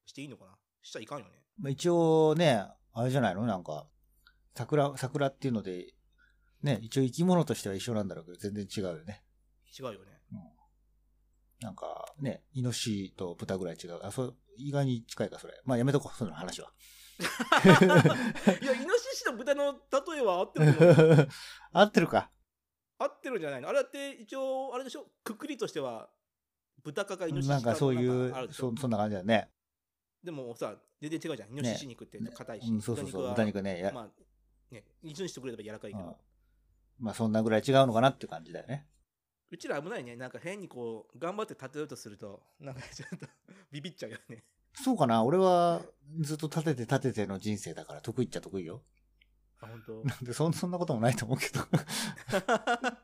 [0.07, 0.57] していいのかな？
[0.83, 3.45] しちゃいかんよねまあ、一応ね、あれじゃないの？
[3.47, 3.87] なんか、
[4.55, 5.95] 桜、桜っていうので、
[6.63, 9.23] ね、一応生き物としては一緒なんだろうけど、全然違うよね。
[9.79, 9.99] 違うよね
[11.61, 14.01] なんか、ね、イノシシと豚ぐらい違う。
[14.03, 15.61] あ、そう、意外に近いか、それ。
[15.65, 16.73] まあやめとこう、その話は。
[17.21, 21.29] いやイノシシと豚の例えは合ってる
[21.73, 22.31] 合ってるか。
[22.99, 23.69] 合ってるんじゃないの？
[23.69, 25.07] あれだって一応あれでしょ？
[25.23, 26.09] くくりとしては
[26.83, 29.49] 豚かかイノシシかなんかそういう、そそんな感じだよね。
[30.23, 33.23] でもさ全然違うじゃんイノシシ肉って硬いし、うん、そうそうそう。
[33.23, 33.81] 豚豚肉ね。
[33.81, 34.09] やまあ
[34.75, 36.15] ね一緒にしてくれれば柔らかいけど、うん
[36.99, 38.87] まあそんなぐらい違うのかなって感じだよね。
[39.51, 43.27] うちら危ないねなんか変にこう頑張って立てようとするとなんかちょっと
[43.73, 45.25] ビビっちゃうよねそうかな？
[45.25, 45.83] 俺は
[46.21, 48.83] ずっと立てて立てての人生だから得意っちゃ得意よ。
[49.61, 50.05] あ本当？
[50.05, 51.61] なんでそんそんなこともないと思うけど。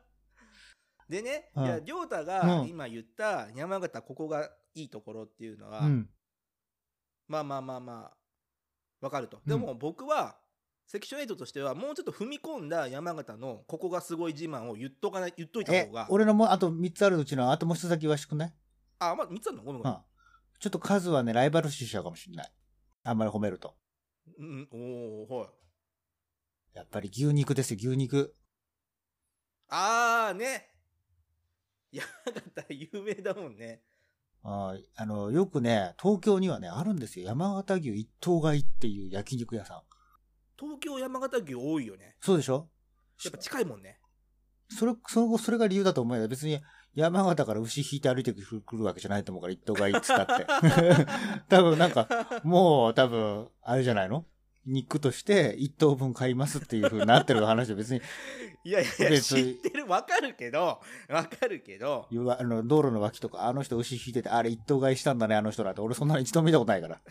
[1.09, 6.09] でね、うんいや亮太がうん今言った山形ここがいいところっていうのは、うん。
[7.27, 8.17] まあまあまあまあ
[9.01, 10.37] わかると、うんでも僕は
[10.85, 18.53] セクション8としてはもうちょっと踏み込んだ山形のここがすごい自慢を言っとかない言っといたえ方が、俺のもうあと3つあるうちのあともう一つだけ言わしてくんない？
[18.99, 20.01] あまあ3つあるのごめんごめん、うん。
[20.59, 22.51] ちょっと数はね、ライバル視しちゃうかもしれない。
[23.03, 23.75] あんまり褒めると。
[24.39, 24.77] うん、お
[25.35, 25.49] おはい
[26.73, 28.35] やっぱり牛肉ですよ、牛肉。
[29.69, 30.69] ああね
[31.91, 32.05] 山
[32.55, 33.81] 形有名だもんね
[34.43, 37.25] あーあの、よくね、東京にはね、あるんですよ。
[37.25, 39.81] 山形牛一頭買いっていう焼肉屋さん。
[40.59, 42.69] 東京山形牛多いよねそうでしょ？
[43.25, 43.99] やっぱ近いもんね
[44.69, 46.27] それ、その、それが理由だと思うよ。
[46.27, 46.61] 別に
[46.93, 50.45] 山形から牛引いて歩いてくるわけじゃないと思うから、一頭買いっつったって。
[51.49, 52.07] 多分なんか、
[52.43, 54.25] もう多分、あれじゃないの？
[54.67, 58.01] 肉として一頭分買いますっていう風になってる話で別に、
[58.63, 65.81] いやいや別に知ってるわかるけどわかるけどあの道路の脇とか、あの人牛引いてて、あれ一頭買いしたんだね、あの人なんて。
[65.81, 67.01] 俺そんなの一度も見たことないから。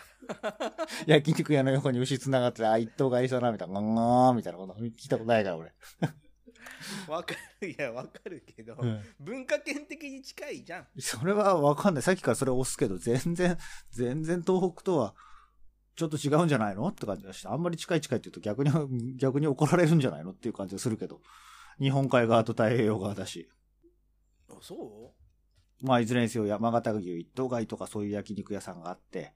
[1.07, 5.73] 焼肉屋の横に牛繋がってて、あ、一頭買いしたな、みたいな、ガンガーンみたいなこと聞いたことないから、俺。
[7.09, 12.03] わかるいやわかるけど、うん文化圏的に近いじゃんそれはわかんない。
[12.03, 13.57] さっきからそれ押すけど、全然、
[13.91, 15.15] 全然東北とは
[15.97, 16.87] ちょっと違うんじゃないの？
[16.89, 20.33] って感じがして、あんまり近い近いって言うと逆に、 逆に怒られるんじゃないの？
[20.33, 21.21] っていう感じがするけど、
[21.81, 23.49] 日本海側と太平洋側だし。
[24.49, 25.15] あそ
[25.83, 29.35] まあ、いずれにせよ山形牛一頭買いとかそういう焼肉屋さんがあって、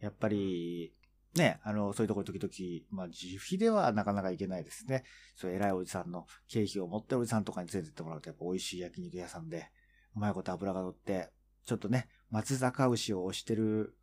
[0.00, 0.94] やっぱり、
[1.34, 5.04] ね、あの、そういうところ時々、まあ、自費ではなかなか行けないですね。
[5.36, 9.70] そういう偉いおじさんの経費を持ってるおじさんとかに連れてってもらうと、やっぱ美味しい焼肉屋さんで、
[10.16, 11.30] うまいこと油が乗って、
[11.64, 13.96] ちょっとね、松坂牛を推してる、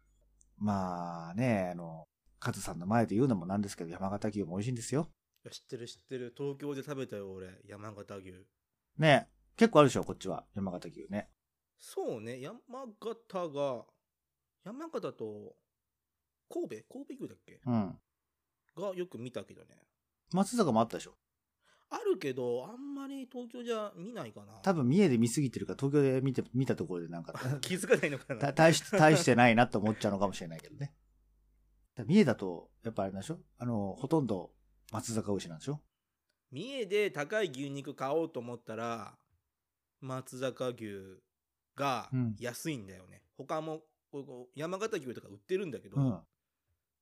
[0.57, 2.07] まあね、あの、
[2.39, 5.09] カズさんの前で言うのもなんですけど、山形牛も美味しいんですよ。
[5.49, 6.33] 知ってる知ってる。
[6.37, 7.61] 東京で食べたよ、俺。
[7.65, 8.33] 山形牛。
[8.97, 10.45] ね、結構あるでしょ、こっちは。
[10.53, 11.29] 山形牛ね。
[11.79, 12.59] そうね、山
[12.99, 13.85] 形が、
[14.63, 15.55] 山形と、
[16.49, 16.75] 神戸？
[16.91, 17.59] 神戸牛だっけ？
[17.65, 17.99] うん。
[18.75, 19.67] がよく見たけどね。
[20.31, 21.17] 松坂もあったでしょ。
[21.95, 24.53] あるけど、あんまり東京じゃ見ないかな。
[24.63, 30.93] 多分三重で見すぎてるから東京で見て見たところでなんか 気づかないのかなた 大し大してないなって思っちゃうのかもしれないけどね。
[31.95, 33.39] だ三重だとやっぱあれなんでしょ？
[33.59, 34.51] あのほとんど
[34.91, 35.79] 松坂牛なんでしょ？
[36.51, 39.17] 三重で高い牛肉買おうと思ったら、
[40.01, 41.19] 松坂牛
[41.75, 43.23] がうん安いんだよね。
[43.37, 46.19] 他も、こうこう山形牛とか売ってるんだけど、うん。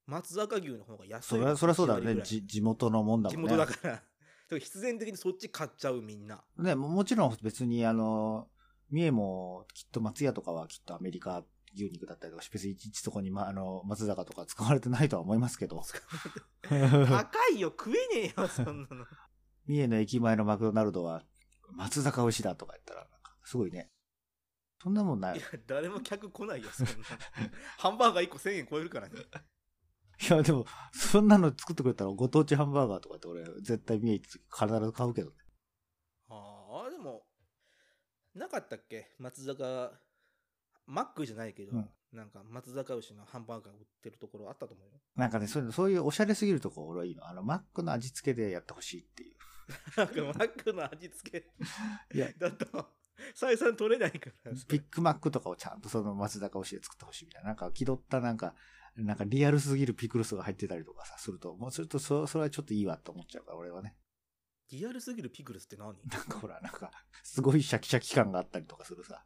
[0.08, 2.46] 松坂牛の方が安いそりゃそうだよ1割ぐらいねじ。
[2.46, 3.56] 地元のもんだ地もんね。
[3.58, 4.04] 元だから。
[4.56, 6.44] ら必然的にそっち買っちゃうみんな。
[6.58, 8.48] ねももちろん別にあの、
[8.90, 11.44] 三重もきっと松屋とかはきっとアメリカ
[11.76, 15.82] 牛肉だったりとか、別にいちいちそこに、ま、あの松坂とか使われてないとは思いますけど。
[16.64, 16.78] 高
[17.54, 19.06] いよ、食えねえよ、 そんなの。
[19.66, 21.24] 三重の駅前のマクドナルドは
[21.74, 23.08] 松坂牛だとか言ったら、
[23.44, 23.90] すごいね。
[24.82, 26.94] そんなもんないいや。、誰も客来ないよ、そんな。
[27.78, 29.16] ハンバーガー1個1000円超えるからね。
[30.30, 35.36] いや、でも、そんなの作ってくれたら、ご当地ハンバーガーとかって俺、絶対見えて必ず買うけどね。
[36.30, 37.24] ああ、でも、
[38.36, 39.12] なかったっけ？
[39.20, 39.92] 松坂、
[40.86, 45.00] マックじゃないけど、うんなんか松坂牛のハンバーガー売ってるところあったと思うよ。
[45.16, 47.26] なんかね、そういうの、そういうおしゃれすぎるとこ俺はいいの。
[47.26, 49.36] あの、マックの味付けでやってほしいっていう。
[49.96, 51.48] なんかマックの味付け
[52.14, 52.66] いや、だと、
[53.34, 54.52] 採算取れないから。
[54.68, 57.48] ビッグマックとかをちゃんとその松坂牛で作ってほしいみたいな。
[57.48, 58.56] なんか気取ったなんか、
[58.98, 63.96] なんかリアルすぎるピクルスが入ってたりとかさ、すると、もうするとそ、それはちょっといいわって思っちゃうから、俺はね。
[64.72, 65.96] リアルすぎるピクルスって何？
[66.10, 66.92] なんかほら、なんか、
[67.24, 69.24] すごいシャキシャキ感があったりとかするさ。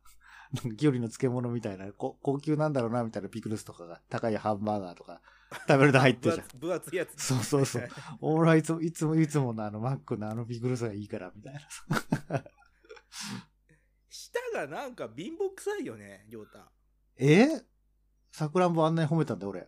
[0.54, 5.22] なんか、キュウリの漬物みたいな、こ高級なんだろうな、みたいなピクルスとかが、高いハンバーガーとか、
[5.68, 6.48] 食べると入ってるじゃん。
[6.60, 7.24] 分 厚分厚いやつ。
[7.24, 7.90] そうそうそう。
[8.22, 12.44] 俺はいつも、いつも、いつものあの、マックのあのピクルスがいいから、みたいなさ。
[14.10, 16.72] 舌がなんか貧乏臭いよね、りょうた。
[17.18, 17.48] え？
[18.36, 19.66] さくらんぼあんなに褒めたんだよ、俺。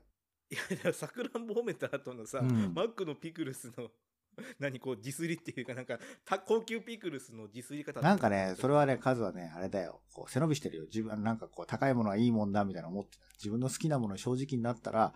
[0.49, 3.91] いや、だからさくらんぼ褒めた後のさ、うんマックのピクルスの、
[4.59, 10.01] 何こう、自炊っていうか、なんか、た高級ピクルスの自炊方なんかね、それはね、数はね、あれだよ。
[10.11, 10.84] こう背伸びしてるよ。
[10.84, 13.26] 自分、なんかこう、高いものはいいもんだ、みたいな思ってた。
[13.36, 15.13] 自分の好きなものに正直になったら、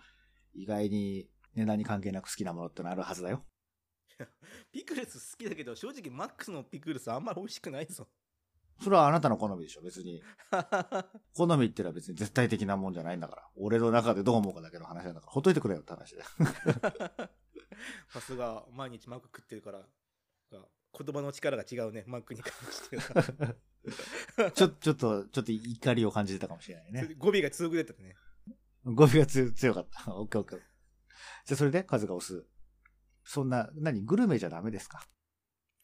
[0.54, 3.44] 意外に値段に関係なく好きなものってのあるはずだよ。
[4.72, 8.08] ピクルス好きだけど、正直マックスのピクルスあんまり美味しくないぞ。
[8.80, 10.22] それはあなたの好みでしょ、別に。
[11.36, 13.48] 好みってのは別に絶対的なもんじゃないんだから。
[13.56, 16.22] 俺の中でどう思うかだけの話なんだから、ほっといてくれよって話で。
[18.08, 19.86] さすが、毎日マック食ってるから、が
[20.98, 23.54] 言葉の力が違うね、マックに関しては。
[24.52, 27.14] ちょ、ちょっと、ちょっと怒りを感じてたかもしれないね。
[27.18, 28.16] 語尾が強く出たね。
[28.84, 30.14] 語尾が強強かった。
[30.16, 30.58] オッケーオッケー。
[30.58, 32.44] じゃあそれで数が押す。
[33.24, 35.06] そんな、何グルメじゃダメですか？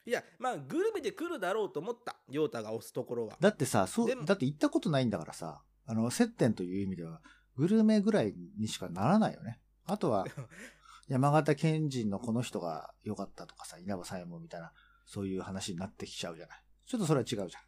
[0.09, 2.17] いや、まあ、グルメで来るだろうと思った。
[2.31, 3.37] りょうたが押すところは。
[3.41, 7.21] だってさ、そう、だって行ったことないんだからさ、あの、接点という意味では、
[7.57, 9.61] グルメぐらいにしかならないよね。
[9.85, 10.25] あとは、
[11.09, 14.73] 山形県人のこの人が良かったとかさ、稲葉左衛門みたいな、
[15.05, 16.65] そういう話になってきちゃうじゃない。
[16.87, 17.63] ちょっとそれは違うじゃん。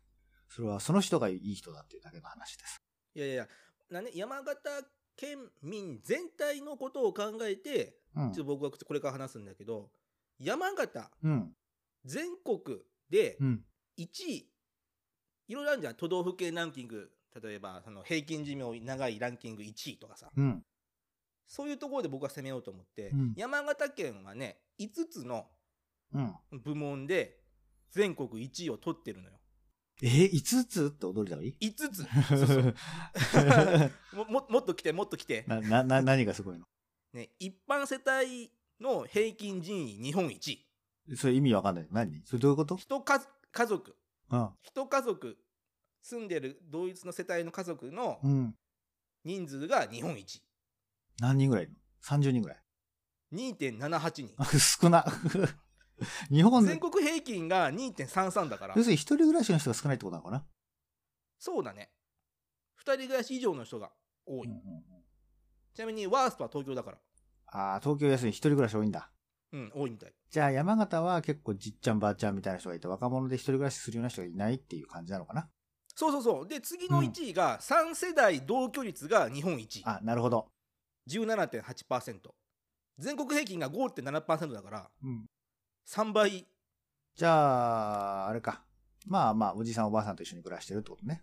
[0.49, 2.81] それはその人がいい人だっていうだけの話です。
[3.15, 3.49] いやいやいや、
[3.91, 4.59] なね、山形
[5.15, 8.57] 県民全体のことを考えて、うんちょっと。
[8.57, 9.91] 僕はこれから話すんだけど、
[10.39, 11.55] 山形、うん。
[12.05, 12.79] 全国
[13.09, 13.65] でうん。
[13.99, 14.51] 1位、
[15.49, 15.95] いろいろあるじゃん。
[15.95, 17.11] 都道府県ランキング。
[17.43, 20.31] 例えば、その平均寿命長いランキング1位とかさ。
[20.35, 20.65] うん。
[21.47, 25.51] そういうところで僕は攻めようと思って、うん山形県はね、5つの
[26.13, 26.35] うん。
[26.63, 27.41] 部門で
[27.91, 29.37] 全国1位を取ってるのよ。
[30.03, 32.07] えー、5つって踊りだがいい5つ
[34.17, 35.45] も ももっと来て、もっと来て。
[35.47, 36.65] な、な、な、何がすごいの？
[37.13, 40.67] ね、一般世帯の平均人位日本一。
[41.17, 41.89] それ意味わかんない。
[41.91, 42.23] 何？
[42.25, 42.77] それどういうこと？
[42.77, 43.21] 一家
[43.53, 43.97] 家族、
[44.31, 44.51] うん。
[44.63, 45.39] 一家族、
[46.03, 48.55] 住んでる同一の世帯の家族のうん。
[49.25, 50.43] 人数が日本一。
[51.21, 52.63] 何人ぐらいいるの ?30 人ぐらい。
[53.33, 54.59] 2.78人。
[54.81, 55.05] 少な。
[56.31, 58.83] 日本で、全国平均が2.33だから要。
[58.83, 60.47] するに一人暮らしの人が少ないってことなのかな？
[61.39, 61.91] そうだね。
[62.75, 63.93] 二人暮らし以上の人が
[64.25, 64.49] 多い。
[64.49, 64.85] うんうんうん
[65.73, 66.99] ちなみにワーストは東京だから。
[67.47, 69.09] ああ、東京安い一人暮らし多いんだ。
[69.53, 70.13] うん、多いみたい。
[70.31, 75.49] じゃあ山形は結構じっちゃんばあちゃんみたいな人がいて、若者で一人暮らしするような人がいないっていう感じなのかな？
[75.95, 76.49] そうそうそう。
[76.49, 79.83] で、次の1位が3世代同居率が日本一。
[79.85, 80.47] あ、なるほど。
[81.09, 82.31] 17.8%。
[82.99, 85.27] 全国平均が5.7%だから、うん。
[85.89, 86.47] 3倍。
[87.17, 88.65] じゃあ、あれか。
[89.07, 91.23] まあまあ、おじさんおばあさんと一緒に暮らしてるってことね。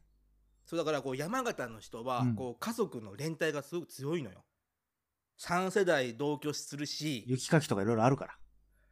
[0.66, 4.44] そうだからこう山形の人はうんこう家族の連帯がすごく強いのよ。
[5.40, 8.38] 3世代同居するし、雪かきとかいろいろあるから。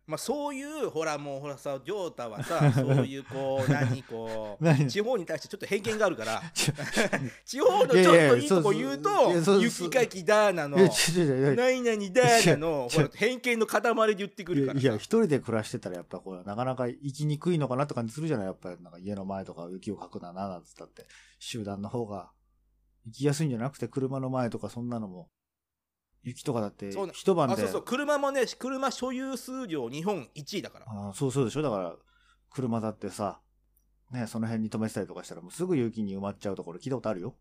[0.08, 4.88] まあそういう、ほらもうほらさ、亮太はさ、 そういうこう、 何こう、何？
[4.88, 6.44] 地方に対してちょっと偏見があるから、
[7.44, 10.78] 地方のちょっといいとこ言うと雪かきだーなの。
[10.78, 14.88] 何々だーなの、ほら偏見の塊で言ってくるからさ。
[14.88, 18.46] いや、一人で暮らしてたらやっぱこう、なかなか行きにくいのかなって感じするじゃない？
[18.46, 21.08] やっぱりなんか家の前とか雪をかくなななんつったって、
[21.40, 22.30] 集団の方が
[23.08, 25.32] 行きやすいんじゃなくて車の前とかそんなのも、
[26.26, 30.86] 雪とかだってそうな一晩で、あそうそう、車もね、車所有数量日本1位だから。
[30.90, 31.62] あそうそうでしょ？
[31.62, 31.96] だから、
[32.50, 33.40] 車だってさ、
[34.12, 37.36] ね、その辺に止めてたりとかしたらもうすぐ雪に埋まっちゃうところ聞いたことあるよ？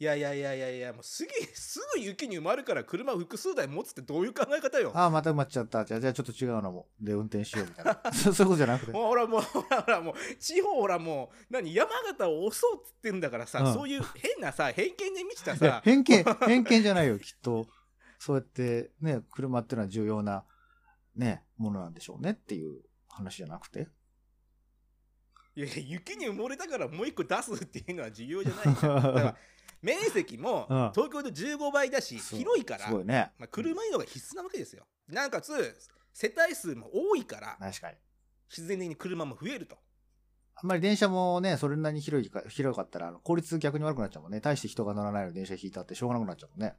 [0.00, 4.90] いやいやいやいやいや、もうすぐ、すぐ雪に埋まるから車複数台持つってどういう考え方よ？
[4.92, 5.84] ああ、また埋まっちゃった。
[5.84, 6.88] じゃあ、じゃあちょっと違うのも。
[7.00, 8.00] で、運転しようみたいな。
[8.12, 8.92] そうそういうことじゃなくて。
[8.92, 17.68] もうほらもう、ほらほらもう、地方ほらもう、何、山形を押そうっつってんだからさ、うんそういう変なさ、偏見で満ちたいやさ、偏見、偏見じゃないよ、きっと。
[18.24, 20.44] そうやって、ね、車っていうのは重要な、
[21.14, 23.88] ね、ものなんでしょうねっていう話じゃなくて。
[25.54, 28.94] いやいや、雪に埋もれたからもう一個出すっていうのは重要じゃないじゃん。
[28.96, 29.36] だから
[29.82, 33.30] 面積もうん東京で15倍だし、広いからね。
[33.36, 34.86] まあ、車移動が必須なわけですよ。
[35.06, 35.52] なおかつ、
[36.14, 37.98] 世帯数も多いから、確かに。
[38.48, 39.76] 必然的に車も増えると。
[40.56, 44.40] あんまり電車もね、それなりに広いか、広かったら、効率逆に悪くなっちゃうもんね。
[44.40, 46.76] 大して人が乗らないのに電車引いたってしょうがなくなっちゃうもんね。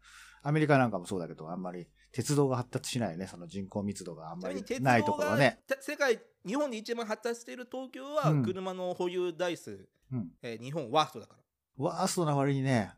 [0.48, 3.26] アメリカなんかもそうだけど、あんまり鉄道が発達しないよね。
[3.26, 5.60] その人口密度があんまりちないところはね。
[5.68, 10.30] た世界、日本で一番発達している東京はうん車の保有台数、うん。
[10.44, 11.84] えー日本ワーストだから。
[11.84, 12.94] ワーストな割にね、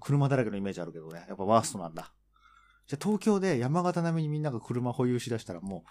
[0.00, 1.26] 車だらけのイメージあるけどね。
[1.28, 2.10] やっぱワーストなんだ。
[2.86, 5.90] じゃあ東京で山形並みにみんなが車保有しだしたらもう、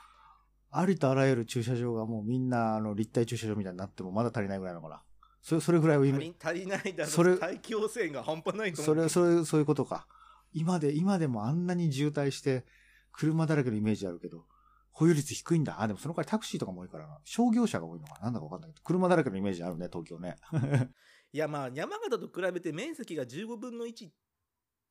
[0.71, 5.03] ありとあらゆる駐車場がもうみんなあの立体駐車場みたいになってもまだ足りないぐらいなのかな。
[5.43, 9.09] それ、それぐらいをイメ足りないだろそれ大気汚染が半端ないとそれ、思う。
[9.09, 10.07] それ、そういうことか。
[10.55, 12.65] 今で、今でもあんなに渋滞して、
[13.11, 14.45] 車だらけのイメージあるけど、
[14.91, 15.81] 保有率低いんだ。
[15.81, 17.19] あ、でもその代わりタクシーとかも多いからな。
[17.25, 20.37] 商業車が多いのかななんだかわかんないけど、車だらけのイメージあるね、東京ね。
[21.33, 24.13] いやまあ山形と比べて面積が15分の1っ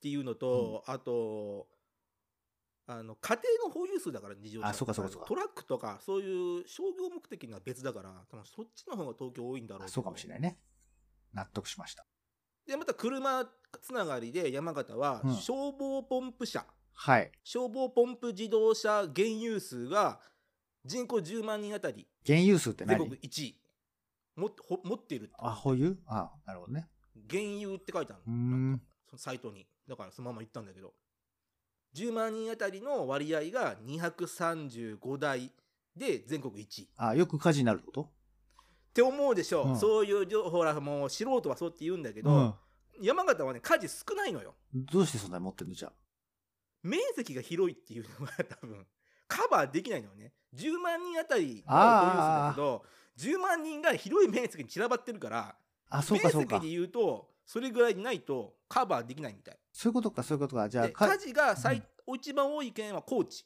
[0.03, 1.69] ていうのと、あと
[2.87, 10.59] あの家庭の保有数だから自動車あそうかそうかそうかトラックとかそういう商業目的のは別だから多分そっちの方が東京多いんだろうそうかもしれないね。
[11.33, 12.07] 納得しました。
[12.67, 13.45] でまた車
[13.83, 15.35] つながりで山形はうん。
[15.35, 17.31] 消防ポンプ車、はい。
[17.43, 20.21] 消防ポンプ自動車現有数が
[20.85, 22.07] 人口10万人あたり。
[22.25, 23.61] 現有数って全何国1位。
[24.37, 25.35] もほ持っているって。
[25.39, 25.99] あ、保有？
[26.07, 26.89] あ、なるほどね。
[27.27, 28.33] 現有って書いてあるの。
[28.37, 28.83] ん。
[29.09, 29.67] そのサイトに。
[29.89, 30.95] だからそのまま言ったんだけど。
[31.95, 35.53] 10万人あたりの割合が235台
[35.95, 36.85] で全国1位。
[36.85, 38.11] っあ、よく火事になるってこと？
[38.95, 39.77] て思うでしょ、うん。
[39.77, 42.57] そういう情報らもう素人はそうって言うんだけど、
[43.01, 44.55] 山形はね火事少ないのよ。
[44.75, 44.87] うん。
[44.87, 45.75] どうしてそんなに持ってんの？
[45.75, 45.93] じゃあ。
[46.83, 48.87] 面積が広いっていうのが多分
[49.27, 50.33] カバーできないのよね。
[50.55, 52.85] 10万人あたりの保有数だけど
[53.19, 55.57] 10万人が広い面積に散らばってるから
[55.91, 56.57] あ、そうかそうか。
[56.57, 56.81] 面積で。
[56.81, 59.59] 言うとそれぐらいないとカバーできないみたい。
[59.73, 60.69] そういうことか、そういうことか。
[60.69, 61.83] じゃあ、かで火事が最、
[62.15, 63.45] 一番多い県は高知。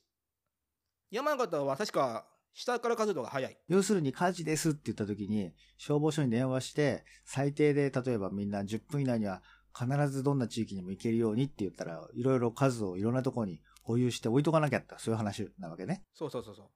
[1.11, 9.43] 山形は確か下から数えが早い要するに火事ですって言った時に、消防署に電話して、最低で例えばみんな10分以内には
[9.79, 14.99] 必ずどんな地域にも行けるようにって言ったら、いろいろ数をいろんなところに保有して置いとかなきゃった。
[14.99, 16.03] そういう話なわけね。
[16.15, 16.67] そうそうそうそう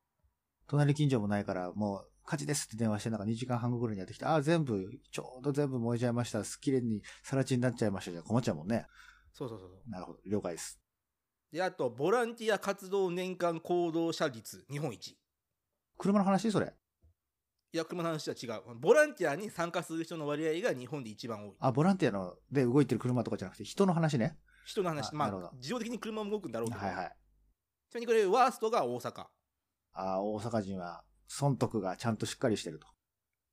[0.68, 6.42] 隣近所もないから、もう火事ですって電話して、なんか2時間半後ぐらいにやってきて、ああ、全部、ちょうど全部燃えちゃいました。
[6.44, 8.86] 綺麗に更地になっちゃいましたじゃ困っちゃうもんね。
[9.32, 10.20] そうそうそうそうなるほど。
[10.26, 10.78] 了解です。
[11.52, 15.18] であとボランティア活動年間行動者率日本一い
[16.02, 16.74] 車の話それ。
[17.72, 24.36] や車の話は違うボランティアに参加する人の割合が日本で一番多いあ、ボランティアので動いてる車とかじゃなくて、人の話ね。
[24.66, 27.16] 人の話まあなるほどあ自動的に車も動くんだろうけど、はいはい。
[27.90, 29.26] ちなみにこれワーストが大阪
[29.94, 32.88] あ大阪人は損得がちゃんとしっかりしてると。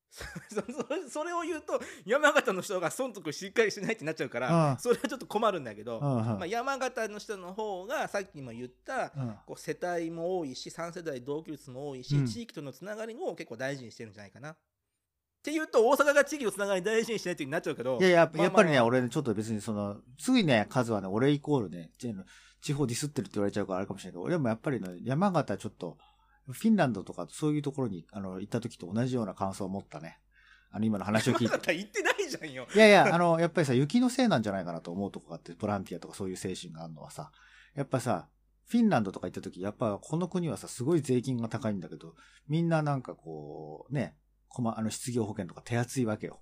[0.49, 4.79] そそれを言うと山形の人が損得しっかりしないってなっちゃうから、うん。
[4.79, 9.37] それはちょっと困るんだけど、まあ、山形の人の方がさっきも言ったうん。
[9.45, 12.25] こう世帯も多いし3世代同居率も多いし、うん。
[12.25, 14.51] 地域とのつながりを結構大事にしてるんじゃないかな。
[14.51, 22.13] っていうと大阪が地域のつながり大事にしないというになっちゃうけどいやいや、まあやっぱりね、まあ俺ね、ちょっと別にその、すぐにね、数はね、俺イコールね、ち
[22.61, 25.97] 地方ディスってるって言われちゃうからあれかもしれないけど、俺もやっぱりね、山形ちょっと、
[26.53, 30.19] フィンランドとかそういうところにあの行った時と同じような感想を持ったね。
[30.71, 31.45] あの、今の話を聞いて。
[31.45, 37.31] 山形行ってないじゃんよいやいや、あの、やっぱりさ、雪のせいなんじゃないかなと思うとこがあって、ボランティアとかそういう精神があるのはさ、
[37.75, 38.29] やっぱさ、
[38.67, 42.13] フィンランドとか行った時、やっぱこの国はさ、すごい税金が高いんだけど、
[42.47, 44.15] みんななんかこう、ね、
[44.47, 46.39] こま、あの、失業保険とか手厚いわけよ。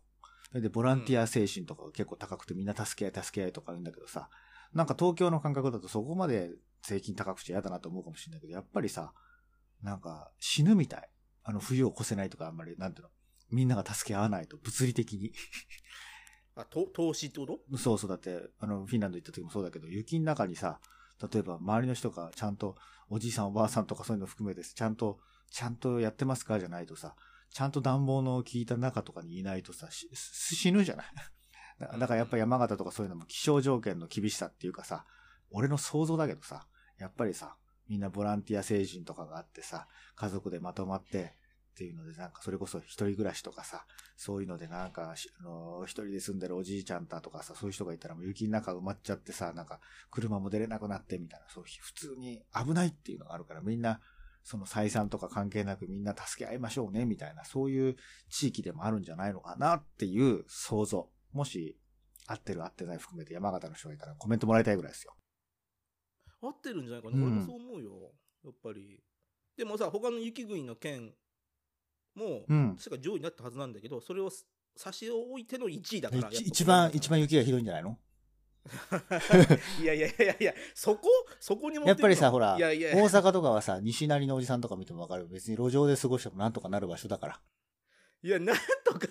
[0.50, 4.30] それで、ボランティア精神とかが結構高くて、みんな助け合い助け合いとか言うんだけどさ、
[4.74, 6.52] なんか東京の感覚だとそこまで
[6.82, 9.14] 税金高くちゃ嫌だなと思うかもしれないけど、やっぱりさ、
[9.82, 11.10] なんか死ぬみたい。
[11.44, 13.10] あの、冬を越せないとかあんまり、なんていうの、
[13.52, 15.32] みんなが助け合わないと、物理的に。
[16.56, 17.78] あと投資ってこと？
[17.78, 20.82] そうそう、だって、あの、フィンランド行った時もそうだけど、雪の中にさ、
[21.32, 22.76] 例えば周りの人がちゃんと、
[23.10, 25.20] おじいさんおばあさんとかそういうの含めて、ちゃんと、
[25.50, 27.16] ちゃんとやってますかじゃないとさ、
[27.50, 31.06] ちゃんと暖房の効いた中とかにいないとさ、し死ぬじゃない？
[31.80, 35.06] だだからやっぱ山形とかそういうのも気象条件の厳しさっていうかさ、
[35.50, 36.68] 俺の想像だけどさ、
[37.00, 37.56] やっぱりさ、
[37.90, 41.34] みんなボランティア精神とかがあってさ、家族でまとまって、
[41.78, 43.86] っていうので、なんかそれこそ一人暮らしとかさ、
[44.16, 49.80] そういうのでなんか、あの、一人で住んでるおじいちゃんだとかさ、そういう人がいたらもう雪の中埋まっちゃってさ、なんか
[50.10, 54.00] 車も出れなくなってみたいな、そう普通に危ないっていうのがあるから、みんな、
[54.44, 57.96] その採算とか関係なくみんな助け合いましょうね、みたいな、そういう
[58.32, 61.12] 地域でもあるんじゃないのかなっていう想像。
[61.32, 61.78] もし、
[62.26, 65.14] 合ってる合ってない含めて山形の人がいたらコメントもらいたいぐらいですよ。
[66.48, 67.24] 合ってるんじゃないかな、うん。
[67.24, 67.92] 俺もそう思うよ。
[68.44, 69.02] やっぱり。
[69.58, 71.14] でもさ他の雪国の県
[72.16, 72.76] も、うん。
[72.78, 74.30] 確か上位になったはずなんだけどそれを
[74.76, 77.98] 差し置いての1位だから一一番、一番雪雪がひどいんじゃないの？
[79.82, 81.08] いやいやいやいやそこ
[81.40, 81.88] そこに持ってくの？
[81.88, 85.28] やっぱりさ、ほら、大阪とかはさ、西成のおじさんとか見てもわかる。
[85.30, 87.42] 別に路上で過ごしてもなんとかなる場所だから。
[88.24, 89.08] いやなんとか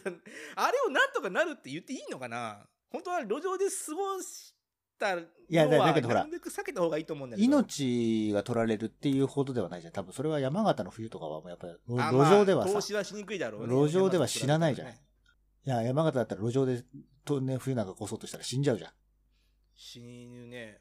[0.57, 2.69] あれをなんとかなるって言っていいのかな？
[2.91, 4.55] 本当は路上で過ごし
[4.99, 7.45] たのはやだだけどほらなるべく避けた方がいいと思うんだけど。
[7.45, 9.93] 命が取られるっていうほどではないじゃん。
[9.93, 13.75] 多分それは山形の冬とかはもうやっぱり路上ではさまあ投、資はしにくいだろうね。
[13.75, 14.89] 路上では死なないじゃん。
[14.89, 14.93] い
[15.65, 16.85] 山や、山形だったら路上で、
[17.25, 18.91] とね、冬なんか越そうとしたら死んじゃうじゃん。
[19.75, 20.81] 死ぬね。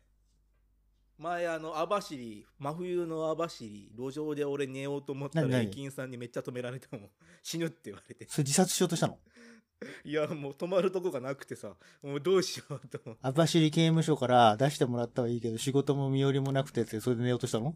[1.18, 7.10] 前あの網走真冬の網走路上で俺寝ようと思ったら駅員さんにめっちゃ止められたもん
[7.42, 8.28] 死ぬって言われて。
[8.30, 9.18] それ自殺しようとしたの？
[10.06, 17.76] いやもう止まるとこがなくてさもうどうしようと思って網走刑務所から出してもらったはいいけど、仕事も身寄りもなくてって、それで寝ようとしたの？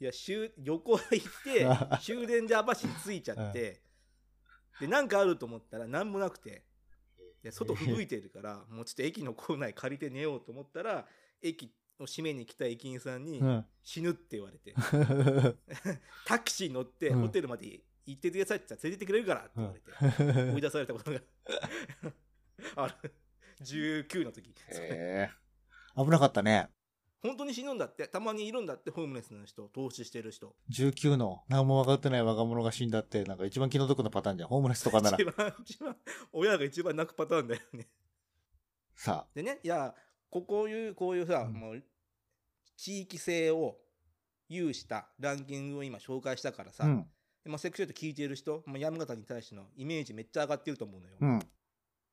[0.00, 1.08] いや終旅行行っ
[1.44, 1.66] て
[2.00, 3.80] 終電で網走着いちゃって
[4.80, 6.64] でなんかあると思ったら何もなくて。
[7.42, 11.06] で外吹雪いてるからもうちょっと駅の構内借りて寝ようと思ったら
[11.40, 13.66] 駅を閉めに来た駅員さんにうん。
[13.82, 14.74] 死ぬって言われて。
[16.26, 17.20] タクシー乗ってうん。
[17.22, 21.20] ホテルまで行ってくださいって言ったら連れてってくれるからって言われて 追い出されたことが
[22.76, 23.14] ある
[23.62, 25.30] 19の時へえ。
[25.96, 26.70] 危なかったね。
[27.20, 34.48] 本当に死ぬんだってたまにいるんだってホームレスの人投資してる人19の何も分かってない若者が死んだって、なんか一番気の毒なパターンじゃん。
[34.48, 35.24] ホームレスとかなら一。
[35.24, 35.96] 番一番
[36.32, 37.88] 親が一番泣くパターンだよね
[38.94, 39.94] さでねいや
[40.30, 41.82] ここういうこういうさ、うんもう
[42.76, 43.76] 地域性を
[44.48, 46.72] 有したランキングを今紹介したからあ。
[46.72, 47.10] さ、うん。
[47.48, 51.38] まあ、セクシュアリティ聞いてる人、まあ、山形に対してのイメージめっちゃ上がってると思うのよ、うん。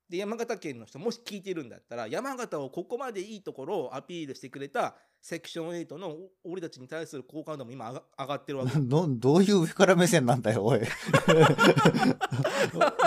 [0.09, 4.95] で山形県の人もし聞いてるんだったら山形をここまでいいところをアピールしてくれた
[5.27, 10.81] セクション8の俺たちに対する好感度も今上が上がってるわけ ど、どういう上から目線なんだよ、おい。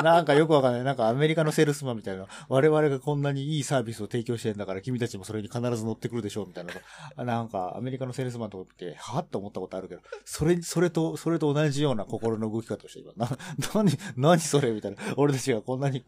[0.02, 0.84] なんかよくわかんない。
[0.84, 2.26] なんかアメリカのセールスマンみたいな。
[2.48, 6.64] 我々がこんなにいいサービスを提供してんだから君たちもそれに必ず乗ってくるでしょうみたい
[7.16, 7.24] な。
[7.24, 13.12] なんかアメリカのセールスマンとか見て、はっと思ったことあるけど、それ、それと、それと同じような心の動き方をして今。
[13.14, 13.30] な、
[13.72, 14.72] 何、何それ？
[14.72, 14.96] みたいな。
[15.16, 16.02] 俺たちがこんなに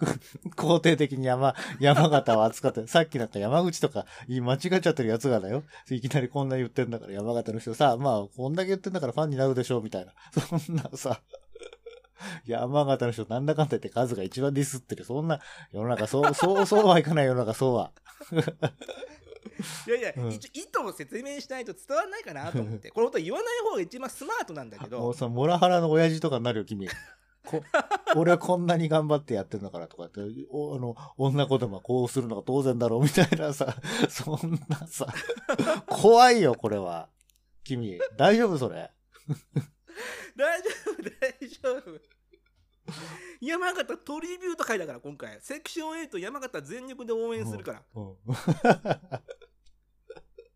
[0.56, 5.62] 肯定的に山、山形を扱って、さっきなんか山口とか間違っちゃってるやつがだよ。
[6.02, 10.12] いきなりこんな言ってんだから山形の人さ、まあこんだけ言ってんだからファンになるでしょうみたいな。
[10.40, 11.20] そんなさ、
[12.46, 15.04] 山形の人なんだかんだ言って数が一番ディスってる。
[15.04, 15.40] そんな
[15.72, 17.92] 世の中、そう、そう、そうはいかない世の中、そうは。
[19.86, 26.88] いやいや、うん一応意図を説明しないと伝わらないかなと思ってこれ本当は言わない方が一番スマートなんだけもどうさ、モラハラの親父とかになるよ、君。
[27.46, 27.62] こ
[28.16, 30.20] 俺はこんなに頑張ってやってんだからとかって、
[30.50, 33.74] おあの、女子供はこうするのが当然だろうみたいなさ、
[34.08, 35.06] そんなさ、
[35.88, 37.08] 怖いよ、これは。
[37.64, 38.90] 君、大丈夫それ？
[40.36, 42.00] 大丈夫大丈夫。
[43.40, 45.40] 山形トリビュート会だから今回。
[45.40, 48.16] セクション8山形全力で応援するから、うん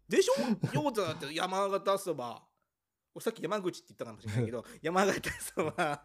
[0.08, 0.74] でしょ？
[0.82, 2.42] ようだって山形そば。
[3.14, 6.04] 俺さっき山口って言ったかもしれないけど山形そば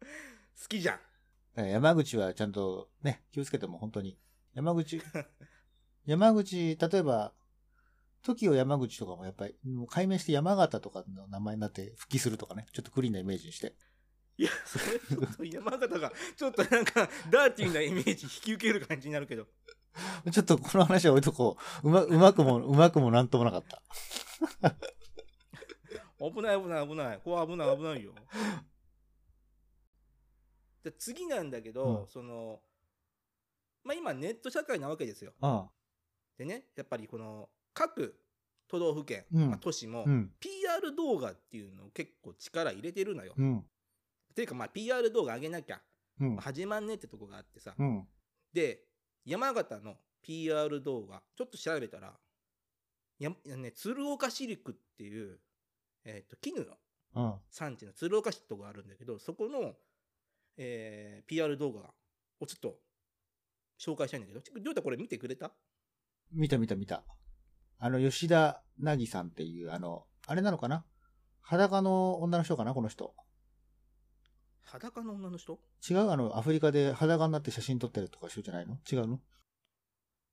[0.00, 0.94] 好きじゃ
[1.62, 4.18] ん山口はちゃんとね、気をつけても本当に。
[4.54, 5.00] 山口、
[6.04, 7.32] 山口、例えば、
[8.22, 13.74] 時を山口とかもやっぱり、もう解明して山形とかの名前になって復帰するとかね、ちょっとクリーンなイメージにして。
[14.38, 19.46] いや、それちょっと山形が、ちょっとなんか、ダーティーなイメージ引き受ける感じになるけど。
[20.30, 21.88] ちょっとこの話は置いとこう。
[21.88, 23.82] うま、 うまくも、うまくもなんともなかった。
[26.18, 27.20] 危ない危ない危ない。
[27.22, 28.14] これ危ない危ないよ。
[30.86, 32.60] で次なんだけど、うんその、
[33.82, 35.32] まあ今ネット社会なわけですよ。
[35.40, 35.68] あ
[36.38, 38.14] でね、やっぱりこの、各
[38.68, 40.04] 都道府県、うんまあ都市も、あ。
[40.06, 40.30] うん。
[40.38, 43.34] PR 動画っていうのを結構力入れてるのよ。
[43.36, 43.64] うん。
[44.36, 45.80] ていうかまあ PR 動画上げなきゃ
[46.20, 46.36] うん。
[46.36, 47.74] 始まんねってとこがあってさ。
[47.76, 48.06] うん。
[48.52, 48.84] で、
[49.24, 52.16] 山形の PR 動画、ちょっと調べたら、
[53.18, 55.40] やね、鶴岡シルクっていう、
[56.04, 56.76] えっ、と、絹の
[57.16, 57.34] うん。
[57.50, 59.74] 産地の鶴岡市ってとこがあるんだけど、そこの、
[60.56, 61.92] えー PR 動画
[62.40, 62.78] をちょっと
[63.78, 65.52] 紹介したいんだけど、ちょりょうたこれ見てくれた？
[66.32, 67.04] 見た見た見た。
[67.78, 70.84] あの、吉田凪さんっていう、あの、あれなのかな？
[71.42, 72.74] 裸の女の人かな？
[72.74, 73.14] この人。
[74.62, 75.60] 裸の女の人？
[75.88, 76.10] 違う？
[76.10, 78.78] あの、アフリカで裸になって写真撮ってるとか人じゃないの？
[78.90, 79.20] 違うの？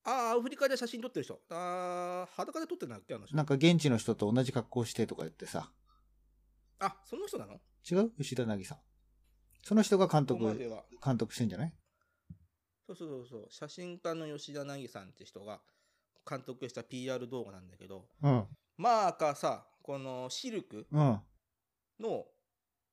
[0.06, 1.40] ああ、アフリカで写真撮ってる人。
[1.50, 3.36] ああ、裸で撮ってるんだっけあの人。
[3.36, 5.72] なんか現地の人と同じ格好してとか言ってさ。
[6.80, 7.60] あ、その人なの？
[7.90, 8.12] 違う？
[8.18, 8.78] 吉田凪さん。
[9.64, 10.44] その人が監督。
[11.04, 11.74] 監督してんじゃない？
[12.86, 13.48] そうそうそうそう。
[13.50, 15.62] 写真家の吉田凪さんって人が
[16.30, 18.46] 監督した PR 動画なんだけど、うん。
[18.78, 21.20] まあかさ、このシルクうん。
[22.00, 22.26] の、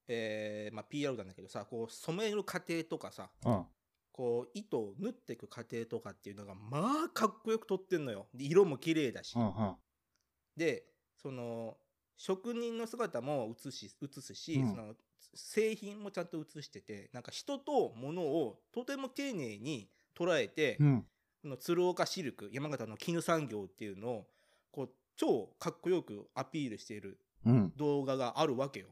[0.07, 3.65] えーまあ、PR なんだけどさ、こう染める過程とかさ、うん。
[4.13, 8.29] こう糸を縫っていく過程とかっていうのがまあかっこよく撮ってんのよ。
[8.35, 9.35] で色も綺麗だし。
[9.37, 9.47] うん。
[9.47, 9.75] うん。
[10.57, 10.85] で、
[11.17, 11.77] その
[12.17, 14.95] 職人の姿も映し映すし、うんその
[15.35, 21.07] 製品もちゃんと映してて、なんか人と物をとても丁寧に捉えて、うん。
[21.43, 24.27] この鶴岡シルク、山形の絹産業っていうのを
[24.71, 27.73] こう超かっこよくアピールしているうん。
[27.77, 28.89] 動画があるわけよ。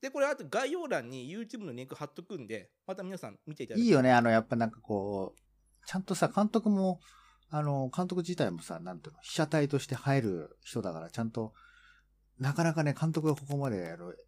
[0.00, 3.84] で、これあと概要欄に YouTube のリンク貼っとくんで、また皆さん見ていただね。
[3.84, 4.12] いいよね。
[4.12, 7.00] あの、やっぱなんかこう、ちゃんとさ、監督も、
[7.48, 11.54] あの、監督自体もさ、なんていうの、被写体として入る人だから、ちゃんと、
[12.38, 14.25] なかなかね、監督がここまでやる、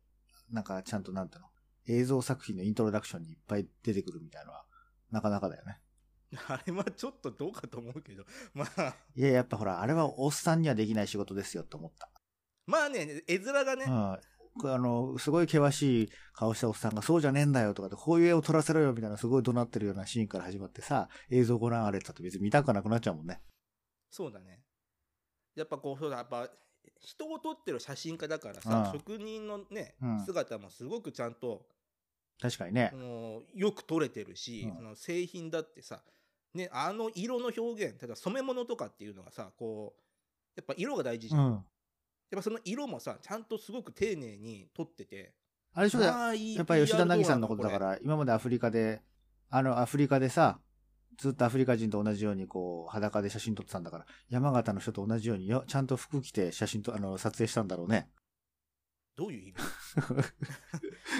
[0.51, 1.49] なんかちゃんとなんていうの、
[1.87, 4.65] 映像作品のイントロダクションにいっぱい出てくるみたいなのは、
[5.11, 5.81] なかなかだよね。
[6.49, 12.11] あれはちょっとどうかと思うけど、 まあ、いや、やっぱほら、あれはおっさんにはできない仕事ですよって思った。
[12.67, 14.19] まあね、絵面がね、うん。
[14.71, 23.41] あの、すごい険しい顔したおっさんが、そうじゃねえんだよとかで、こういう絵を撮らせろよみたいな、すごい怒鳴ってるようなシーンから始まってさ、映像ご覧あれって別に見たくなくなっちゃうもんね。
[24.11, 24.63] そうだね。
[25.55, 26.51] やっぱこう、そうだ、やっぱ、
[27.01, 31.66] 人を撮ってる写真家だからさ、うん職人のね、うん姿もすごくちゃんと、
[32.41, 32.93] 確かにね
[33.55, 36.03] よく撮れてるし、うんその製品だってさ、
[36.55, 40.01] ね、あの色の表現、例えば染め物とかっていうのがさ、こう、
[40.57, 41.41] やっぱ色が大事じゃん。
[41.41, 41.53] うん。
[41.53, 41.62] やっ
[42.36, 45.34] ぱその色もさ、ちゃんとすごく丁寧に撮ってて。
[45.74, 46.32] あれでしょ、や
[46.62, 49.03] っぱり吉田凪さんのことだから、今までアフリカで、
[49.51, 50.59] あの、アフリカでさ、
[51.19, 58.09] ずっとアフリカ人と同じようにこう、裸で写真撮ってたんだから、山形の人と同じようによ、ちゃんと服着て写真と、あの、撮影したんだろうね。
[59.16, 59.55] どういう意味？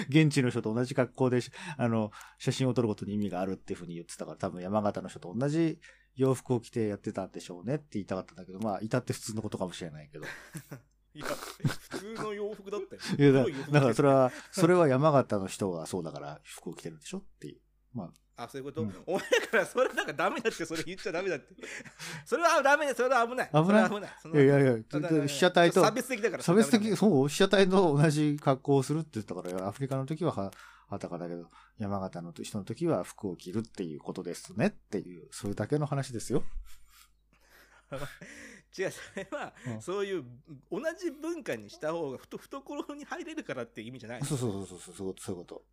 [0.23, 5.79] 現地の人と同じ格好でし、あの、写真を撮ることに意味があるっていうふうに言ってたから、多分山形の人と同じ
[6.15, 10.25] 洋服を着てやってたんでしょうねって言いたかったんだけど、まあ、至って普通のことかもしれないけど。
[11.13, 13.01] いや、普通の洋服だったよ。
[13.19, 17.61] いや、だだからそれは、それは山形の人がそうだから服を着てるんでしょっていう。
[17.93, 18.13] まあ、
[18.43, 21.53] あ、そういうこと、うんお前だからそれなんかダメだって、それ言っちゃダメだって。
[22.25, 23.49] それはダメだ、それは危ない。
[23.49, 23.89] 危ない？
[23.89, 24.45] 危ない。
[24.45, 26.43] いやいやいや、被写体と差、別的だから。
[26.43, 30.51] 差別的、そう、被写体と同じ格好をするって言ったから、アフリカの時はは
[30.87, 36.43] 裸だけど、山形の人の時は服を着るっていうことですねっていう、それだけの話ですよ。
[38.77, 40.23] 違う、それは、うんそういう、
[40.71, 44.23] 同じ文化にした方がふと懐に入れるからっていう意味じゃない。
[44.25, 45.65] そうそうそうそう、そうそういうこと。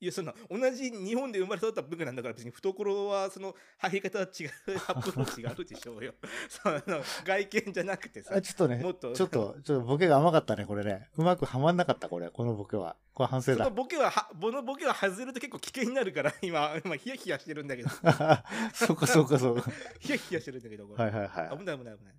[0.00, 4.50] いや、その、同じ日本で生まれ育った文化なんだから、別に懐は、その、入り方は違う、
[4.88, 6.14] アプローチがあるでしょうよ。
[6.48, 6.80] その、
[7.22, 8.40] 外見じゃなくてさあ、。
[8.40, 11.10] ちょっとね、もっとちょっと、ちょっとボケが甘かったね、これね。
[11.18, 12.96] うまくはまんなかった、これ、このボケは。
[13.12, 13.76] これ反省だその。
[13.76, 17.90] ボケはは、このボケは外れると結構危険になるから、 今、今、ヒヤヒヤしてるんだけど、
[18.72, 19.70] そうか、そうか、そうか。
[19.98, 21.58] ヒヤヒヤしてるんだけど、これはいはいはい。
[21.58, 22.14] 危ない危ない危ない。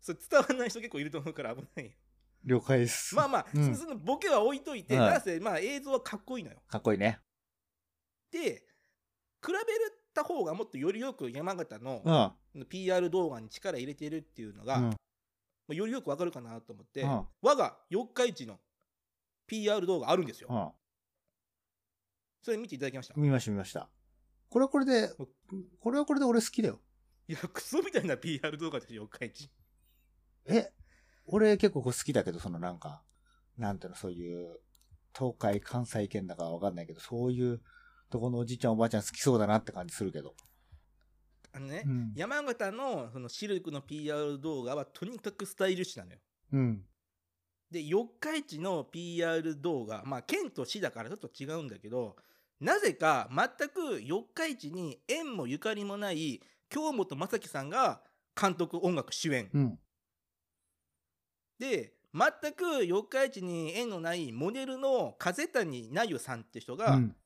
[0.00, 1.92] それ伝わらない人結構いると思うから危ないよ。
[2.44, 3.14] 了解です。
[3.14, 6.62] まあまあ、うんそそのボケは置いといて、はいなぜ、まあ映像はかっこいいのよ。
[6.68, 7.20] かっこいいね。
[8.30, 8.40] で、
[9.44, 9.58] 比べ
[10.14, 12.02] た方がもっとよりよく山形の
[12.54, 12.66] うん。
[12.68, 14.94] PR 動画に力入れてるっていうのが、うんま
[15.70, 18.58] あよりよくわかるかなと思って、うん我が四日市の
[19.46, 20.48] PR 動画あるんですよ。
[20.50, 20.68] うん。
[22.42, 23.14] それ見ていただきました？
[23.16, 23.88] 見ました見ました。
[24.48, 25.10] これはこれで、
[25.80, 26.80] これはこれで俺好きだよ。
[27.28, 29.50] いや、クソみたいな PR 動画でしょ、四日市。
[30.46, 30.72] え、
[31.32, 33.02] 俺結構好きだけど、そのなんか、
[33.56, 34.60] なんていうの、そういう、
[35.16, 37.60] 東海、関西圏だかわかんないけど、そういう
[38.10, 40.34] とこのおじいちゃんおばあちゃん好きそうだなって感じするけど。
[41.52, 42.12] あのね、うん。
[42.14, 46.18] 山形のそのシルクの PR 動画はとにかくスタイリッシュなのよ。
[46.52, 46.82] うん。
[47.70, 52.16] で、四日市の PR 動画、まあ、県と市だからちょっと違うんだけど、
[52.60, 58.02] なぜか全く四日市に縁もゆかりもない京本正樹さんが
[58.40, 59.50] 監督音楽主演。
[59.52, 59.78] うん。
[61.60, 67.16] で、全く四日市に縁のないモデルの風谷なゆさんって人がうん。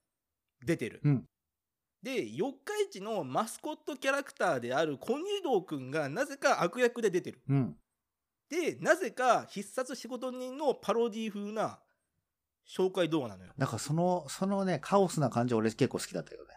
[0.63, 1.01] 出てる。
[1.03, 1.25] うん
[2.03, 2.59] で、四日
[2.91, 7.41] 市のマスコットキャラクターである小入道くんがなぜか悪役で出てる。
[7.49, 7.75] うん。
[8.47, 11.79] で、なぜか必殺仕事人のパロディ風な
[12.69, 13.53] 紹介動画なのよ。
[13.57, 16.53] だからその、そのね、カオスな感じ俺結構好きだったよね。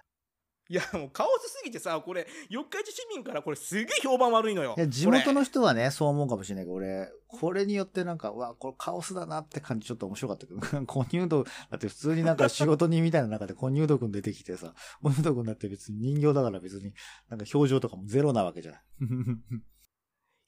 [0.70, 4.74] いや、もうカオスすぎてさ、これ、四日市市民からこれすげえ評判悪いのよ。
[4.76, 16.92] いや、地元この人はね、そう思うかもしれないけど、俺、これによってなんか、うわ、これカオスだなって感じちょっと面白かったけど、コニュード、だって普通になんか仕事人みたいな中でコニュード君出てきてさ、コニュード君だって別に人形だから別に、
[17.30, 18.82] なんか表情とかもゼロなわけじゃない。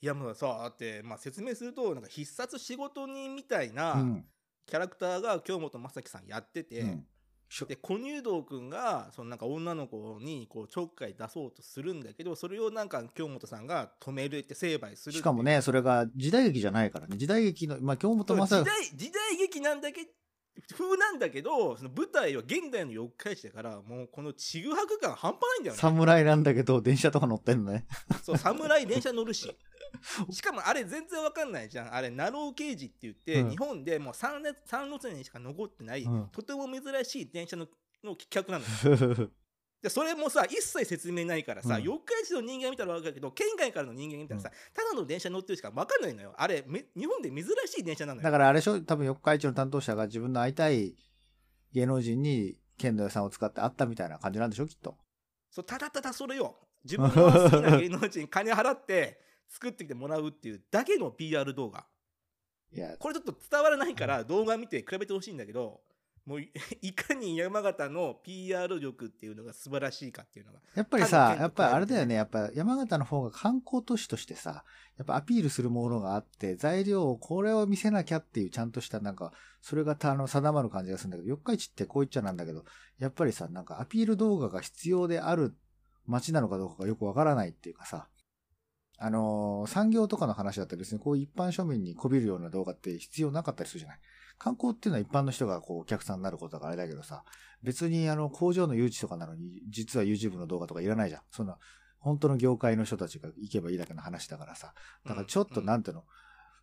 [0.02, 4.26] いや、もうさ、だって、まあ説明すると、なんか必殺仕事人みたいなうん。
[4.66, 7.06] キャラクターが京本正樹さんやってて、うん。
[7.66, 17.16] で、小入道くんが、そのなんか女の子にこうちょっかい出そうとするんだけど、それをなんか京本さんが止めるって成敗するしかもね、それが時代劇じゃないからね。
[17.16, 20.06] 時代劇の、まあ、京本そう時正代時代劇なんだけ
[20.76, 25.80] 風なんだけどその舞台は現代の四日市だからもうこのちぐはぐ感半端ないんだよね。
[25.80, 27.86] 侍なんだけど、電車とか乗ってんのね。
[28.22, 29.56] そう侍電車乗るし
[30.30, 31.94] しかもあれ全然わかんないじゃん。
[31.94, 33.50] あれナロー刑事って言って、うん。
[33.50, 36.28] 日本でもう 3, 列3路線にしか残ってない、うん。
[36.28, 37.66] とても珍しい電車の
[38.02, 39.30] の企画なのよ。
[39.82, 41.82] でそれもさ一切説明ないからさ、うん。
[41.82, 46.34] 四日市の人間見たら分かるけど県外からの人間見たらさ、ただの電車乗ってるしか分かんないのよ。
[46.36, 48.24] あれめ日本で珍しい電車なのよ。
[48.24, 50.94] だからあれでしょ多分四日市の担当者が自分の会いたい
[51.72, 54.98] 芸能人に県の予算を使って会ったみたいな感じなんでしょきっと。
[55.50, 59.20] そうただただそれよ自分の好きな芸能人に金払って
[59.50, 61.86] 作ってきてもらうっていうだけの PR 動画。
[62.72, 65.80] いや、これちょっと伝わらないから動画見て比べてほしいんだけど
[66.26, 72.14] もうい いかに山形の PR 力っていうのが素晴らしいかっていうのがやっぱりさやっぱりあれだよね。
[72.14, 74.64] やっぱ山形の方が観光都市としてさ、
[74.96, 82.64] やっぱアピールするものがあって、材料をこれを見せなきゃっていうちゃんとしたなんか、それがたあの定まる感じがするんだけど、四日市ってこう言っちゃなんだけど、
[82.98, 85.56] やっぱりさ、なんかアピール動画が必要である
[86.06, 88.08] 街なのかどうかがよくわからないっていうかさ、
[89.00, 93.98] あのー産業とかの話だったら別にこう一般庶民にこびるような動画って必要なかったりするじゃない
[94.40, 97.24] 観光っていうのは一般の人がこうお客さんになることだからあれだけどさ、
[97.62, 101.22] 別にあの工場の誘致とかなのに、実は YouTube の動画とかいらないじゃん。
[101.30, 101.58] そんな、
[101.98, 104.72] 本当の業界の人たちが行けばいいだけの話だからさ。
[105.04, 106.04] だからちょっとうんなんていうの、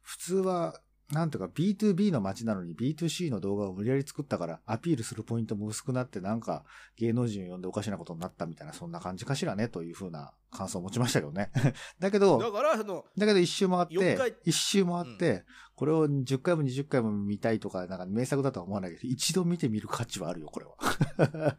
[0.01, 0.81] 普通は、
[1.11, 6.65] なんとか B2B の街なのに B2C の動画を無理やり作ったからアピールするポイントも薄くなってなんか
[6.97, 11.51] 芸能人を呼んでおかしなことになったみたいなそんな感じかしらねというふうな感想を持ちましたけどね。
[11.99, 15.45] だけど、だからそのだけど一周回っ四て回、一周回って、
[15.75, 20.75] これを10回も20回も見たいとか、なんか名作だとは思わないけど、一度見てみる価値はあるよ、これは。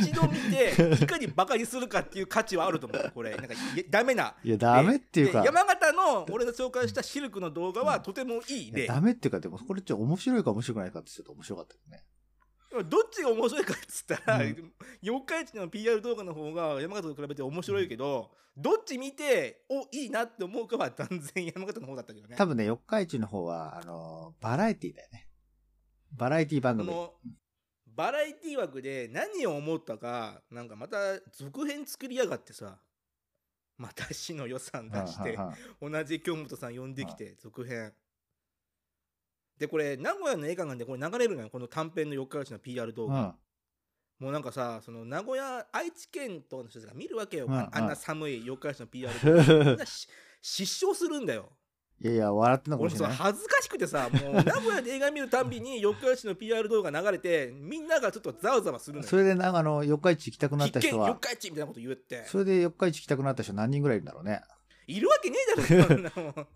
[0.00, 0.72] 一度見て
[1.04, 3.54] いかにバカにするかっていう価値はあると思うこれなんか
[3.90, 12.04] ダメないや、ダメっていうかで、山形の俺が紹介したシルクの動画はとてもいいいや例ダメっていうか、でもこれちょっと面白いか面白くないかってちょっと面白かったよね。
[12.70, 14.72] どっちが面白いかっつったら、うん。
[15.00, 22.36] 四日市の PR 動画の方が山形と比べて面白いけど、どっち見ておいいなって思うかは断然 山形の方だったけどね。
[22.36, 25.28] 多分ね、四日市の方は、あの、バラエティだよね。
[26.12, 26.92] バラエティ番組。
[27.86, 32.80] バラエティ枠で何を思ったかなんかまた続編作りやがってさ。
[33.78, 37.94] また市の予算出しては同じ京本さん呼んできて続編
[39.58, 43.32] でこれ名古屋の映画館でこれ流れるのよこの短編の四日市の PR 動画、いはい
[44.18, 50.08] もうなんかさその名古屋愛知県とかの人たちが見るわけよ、うんああんうなん寒い四日市の PR うんみんなし
[50.40, 51.52] 失笑するんだよ。
[52.00, 53.16] いやいや、笑ってんのかも俺さしれない。
[53.16, 59.08] 恥ずかしくてさもう名古屋で映画見るたんびに四日市の PR 動画流れてみんながちょっとざわざわするのよ。
[59.08, 62.24] それで、なんかあの、四日市行きたくなった人は、日市みたいなこと言って。
[62.26, 64.42] それで四日市行きたくなった人何人ぐらいいるんだろうね。
[64.88, 66.46] いるわけねえだろそんなもん。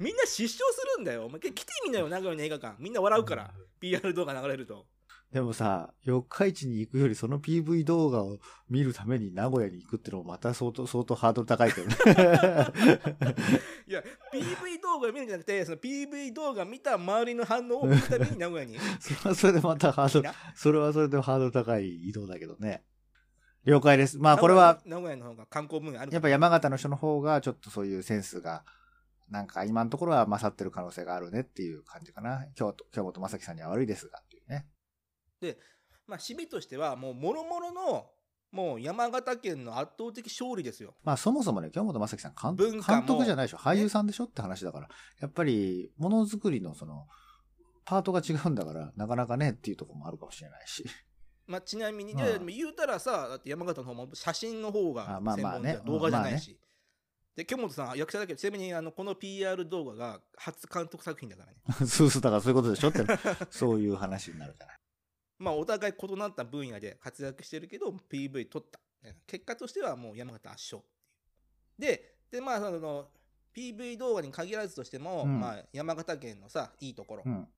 [0.00, 1.26] みんな失笑するんだよ。
[1.26, 2.76] お前来てみなよ名古屋の映画館。
[2.80, 4.86] みんな笑うから PR 動画流れると。
[5.32, 8.38] でもさ、四日市に行くよりその PV 動画を
[8.70, 11.94] 見るために名古屋に行くってのもまた相当、相当ハードル高いけどね。
[13.86, 18.78] いや PV 動画を見るんじゃなくてその PV 動画見た周りの反応を見るために名古屋に。
[18.98, 22.82] それはそれでまたハードルな、それはそれでハードル高い移動だけどね。
[23.68, 24.18] 了解です。
[24.18, 28.64] まあこれは、名古屋の方が観光分野あるやっぱ山形の人の方がちょっとそういうセンスが、
[29.28, 32.46] なんか今のところは勝ってる可能性があるねっていう感じかな。
[32.54, 34.66] 京都、京本正樹さんには悪いですがっていうね。
[36.06, 38.06] まあ締めとしてはもうもろもろの
[38.52, 43.58] もう山形県の圧倒的勝利ですよまあそもそもね、京本正樹さん監督じゃないでしょ？
[43.58, 44.88] 俳優さんでしょって話だから。
[45.20, 47.06] やっぱり、ものづくりのその、
[47.84, 50.86] パートが違うんだから、なかなかねっていうところもあるかもしれないし。
[51.48, 52.22] まあ、ちなみに、うんい。
[52.22, 55.84] やでも言うたらさだって山形の方も写真の方があまあ門じゃん。
[55.84, 56.58] 動画じゃないし、うん
[57.38, 61.56] で京本さん役者だけどちなみにあのこの PR 動画が初監督作品だからね。
[61.86, 62.98] そうそう、だからそういうことでしょって、
[63.48, 64.76] そういう話になるじゃない。
[65.38, 68.80] まあお互い異なった分野で活躍してるけど PV 撮った。
[69.28, 70.82] 結果としてはもう山形圧勝
[71.78, 73.08] ででまあその
[73.54, 75.38] PV 動画に限らずとしても、うん。
[75.38, 77.48] まあ、山形県のさいいところ、うん。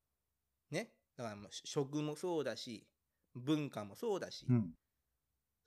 [0.71, 0.93] ね。
[1.17, 2.87] だからもう食もそうだし
[3.35, 4.70] 文化もそうだし、うん。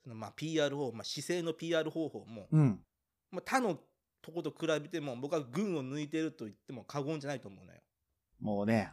[0.02, 2.80] そのまあ PR 方法、まあ、姿勢の PR 方法も、うん。
[3.30, 3.78] まあ、他の
[4.22, 7.80] とこと比べても僕は群を抜いてると言っても過言じゃないと思うのよ。
[8.40, 8.92] もうね、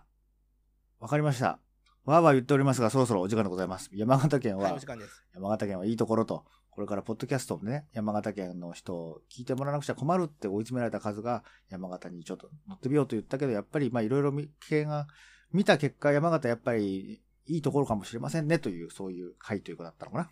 [1.00, 1.60] わかりました。
[2.04, 3.90] わーわー言っておりますが、そろそろお時間でございます。
[3.94, 5.24] 山形県はい、はお時、間です。
[5.34, 15.08] 山形県はいいところと、これからポッドキャストもね、山形県の人を聞いてもらわなくちゃ困るって追い詰められた数が山形にちょっと乗ってみようと言ったけど、やっぱりまあいろいろが
[15.52, 20.32] 見た結果、山形やっぱりいいところかもしれませんねという、そういう回ということだったのかな。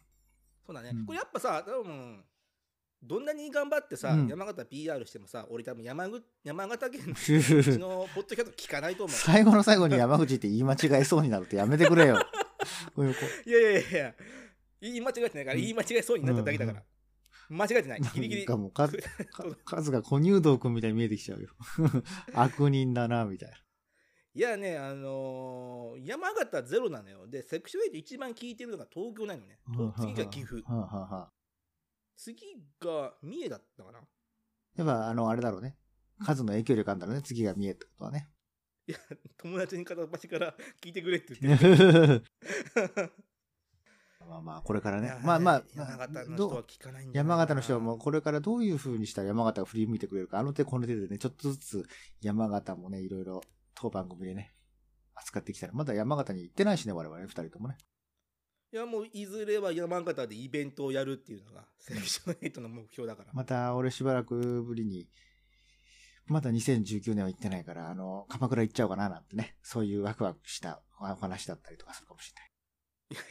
[0.65, 0.91] そうだね。
[0.93, 2.23] うんこれやっぱさ、多分
[3.01, 7.11] どんなに頑張ってさ、うん山形 PR してもさ、俺多分山口山形県の
[7.59, 9.15] うちのポッドキャスト聞かないと思う。
[9.17, 12.19] 最後の最後に山口って言い間違えそうになるってやめてくれよ。
[12.95, 14.15] こういうこいやいやいやいや、
[14.81, 16.83] 言い間違えてないから、うん言い間違えそうになっただけだから。
[17.49, 18.01] 間違えてない。
[18.01, 18.41] ギリギリ。
[18.41, 18.95] なんかもうかか
[19.65, 21.49] 数が小入道くんみたいに見えてきちゃうよ。
[22.33, 23.55] 悪人だな、みたいな。
[24.35, 27.27] いやね、あのー山形ゼロなのよ。
[27.27, 29.59] で、セクションエイト一番聞いてるのが東京なのね。
[29.75, 30.63] と次が岐阜。
[32.15, 33.99] 次が三重だったかな？
[34.75, 35.77] やっぱ、あの、あれだろうね。
[36.19, 37.21] 数の影響力あるんだろうね。
[37.21, 38.29] 次が見えってことはね。
[38.87, 38.97] いや、
[39.37, 42.23] 友達に片っ端から聞いてくれって言って。
[44.27, 45.17] まあまあ、これからね。
[45.23, 51.83] まあまあ、山形の人は聞かないん山形の人はもうこれからどういう風にしたら山形が振り向いてくれるか、あの手この手でね、ちょっとずつ
[52.21, 53.41] 山形もね、いろいろ
[53.79, 54.53] 当番組でね、
[55.15, 57.77] 扱ってきたら、まだ山形に行ってないしね、我々ね、二人ともね。
[58.71, 63.31] いや、もういずれは山形でイベントをやるっていうのが、セクション8の目標だから。
[63.33, 65.07] また俺しばらくぶりに、
[66.27, 72.43] まだ2019年は行ってないから、あの、鎌倉行っちゃおうかななんてね、そういうワクワクしたお話だったりとかするかもしいや、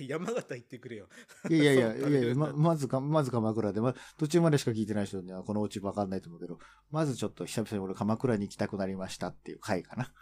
[0.01, 1.09] 山形行ってくれよ。
[1.49, 1.57] い。
[1.57, 6.59] いやいやいや、 いやいやま、まずか、まず鎌倉で、ま、途中までしか聞いてない人にはこのうちわかんないと思うけど、
[6.91, 10.13] まずちょっと久々に俺鎌倉に行きたくなりましたっていう回かな。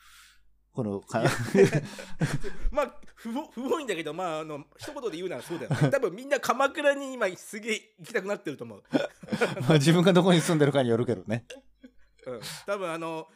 [0.77, 1.23] このか、
[2.71, 5.89] まあ、不本不本意だけど、まあ、あの、一言で言うならそうだよ、ね。
[5.91, 8.83] 多分みんな鎌倉に今すげえ行きたくなってると思う。
[9.63, 11.47] まあ自分がどこに住んでるかによるけどね。
[12.27, 12.41] うん。
[12.67, 13.27] 多分あの、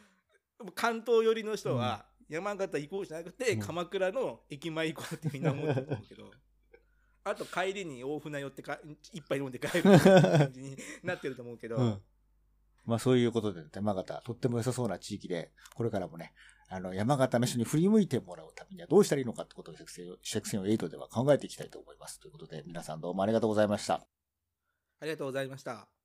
[0.75, 6.31] 関東寄りの人は、山形行こうじゃなくて、うん鎌倉の駅前行こうってみんな思ってると思うけど。
[7.23, 8.81] あと帰りに大船寄ってか
[9.13, 12.03] 一杯飲んで帰る 感じになってると思うけど、うん。
[12.87, 16.33] まあそういうことで、山形、とっても良さそうな地域で、これからもね、
[16.71, 22.21] あの、山形の人に振り向いてもらうためにはどうしたらいいのかってことをセクセンセクセン8では考えていきたいと思います。
[22.21, 24.07] ということで、皆さんどうもありがとうございました。
[25.01, 26.00] ありがとうございました。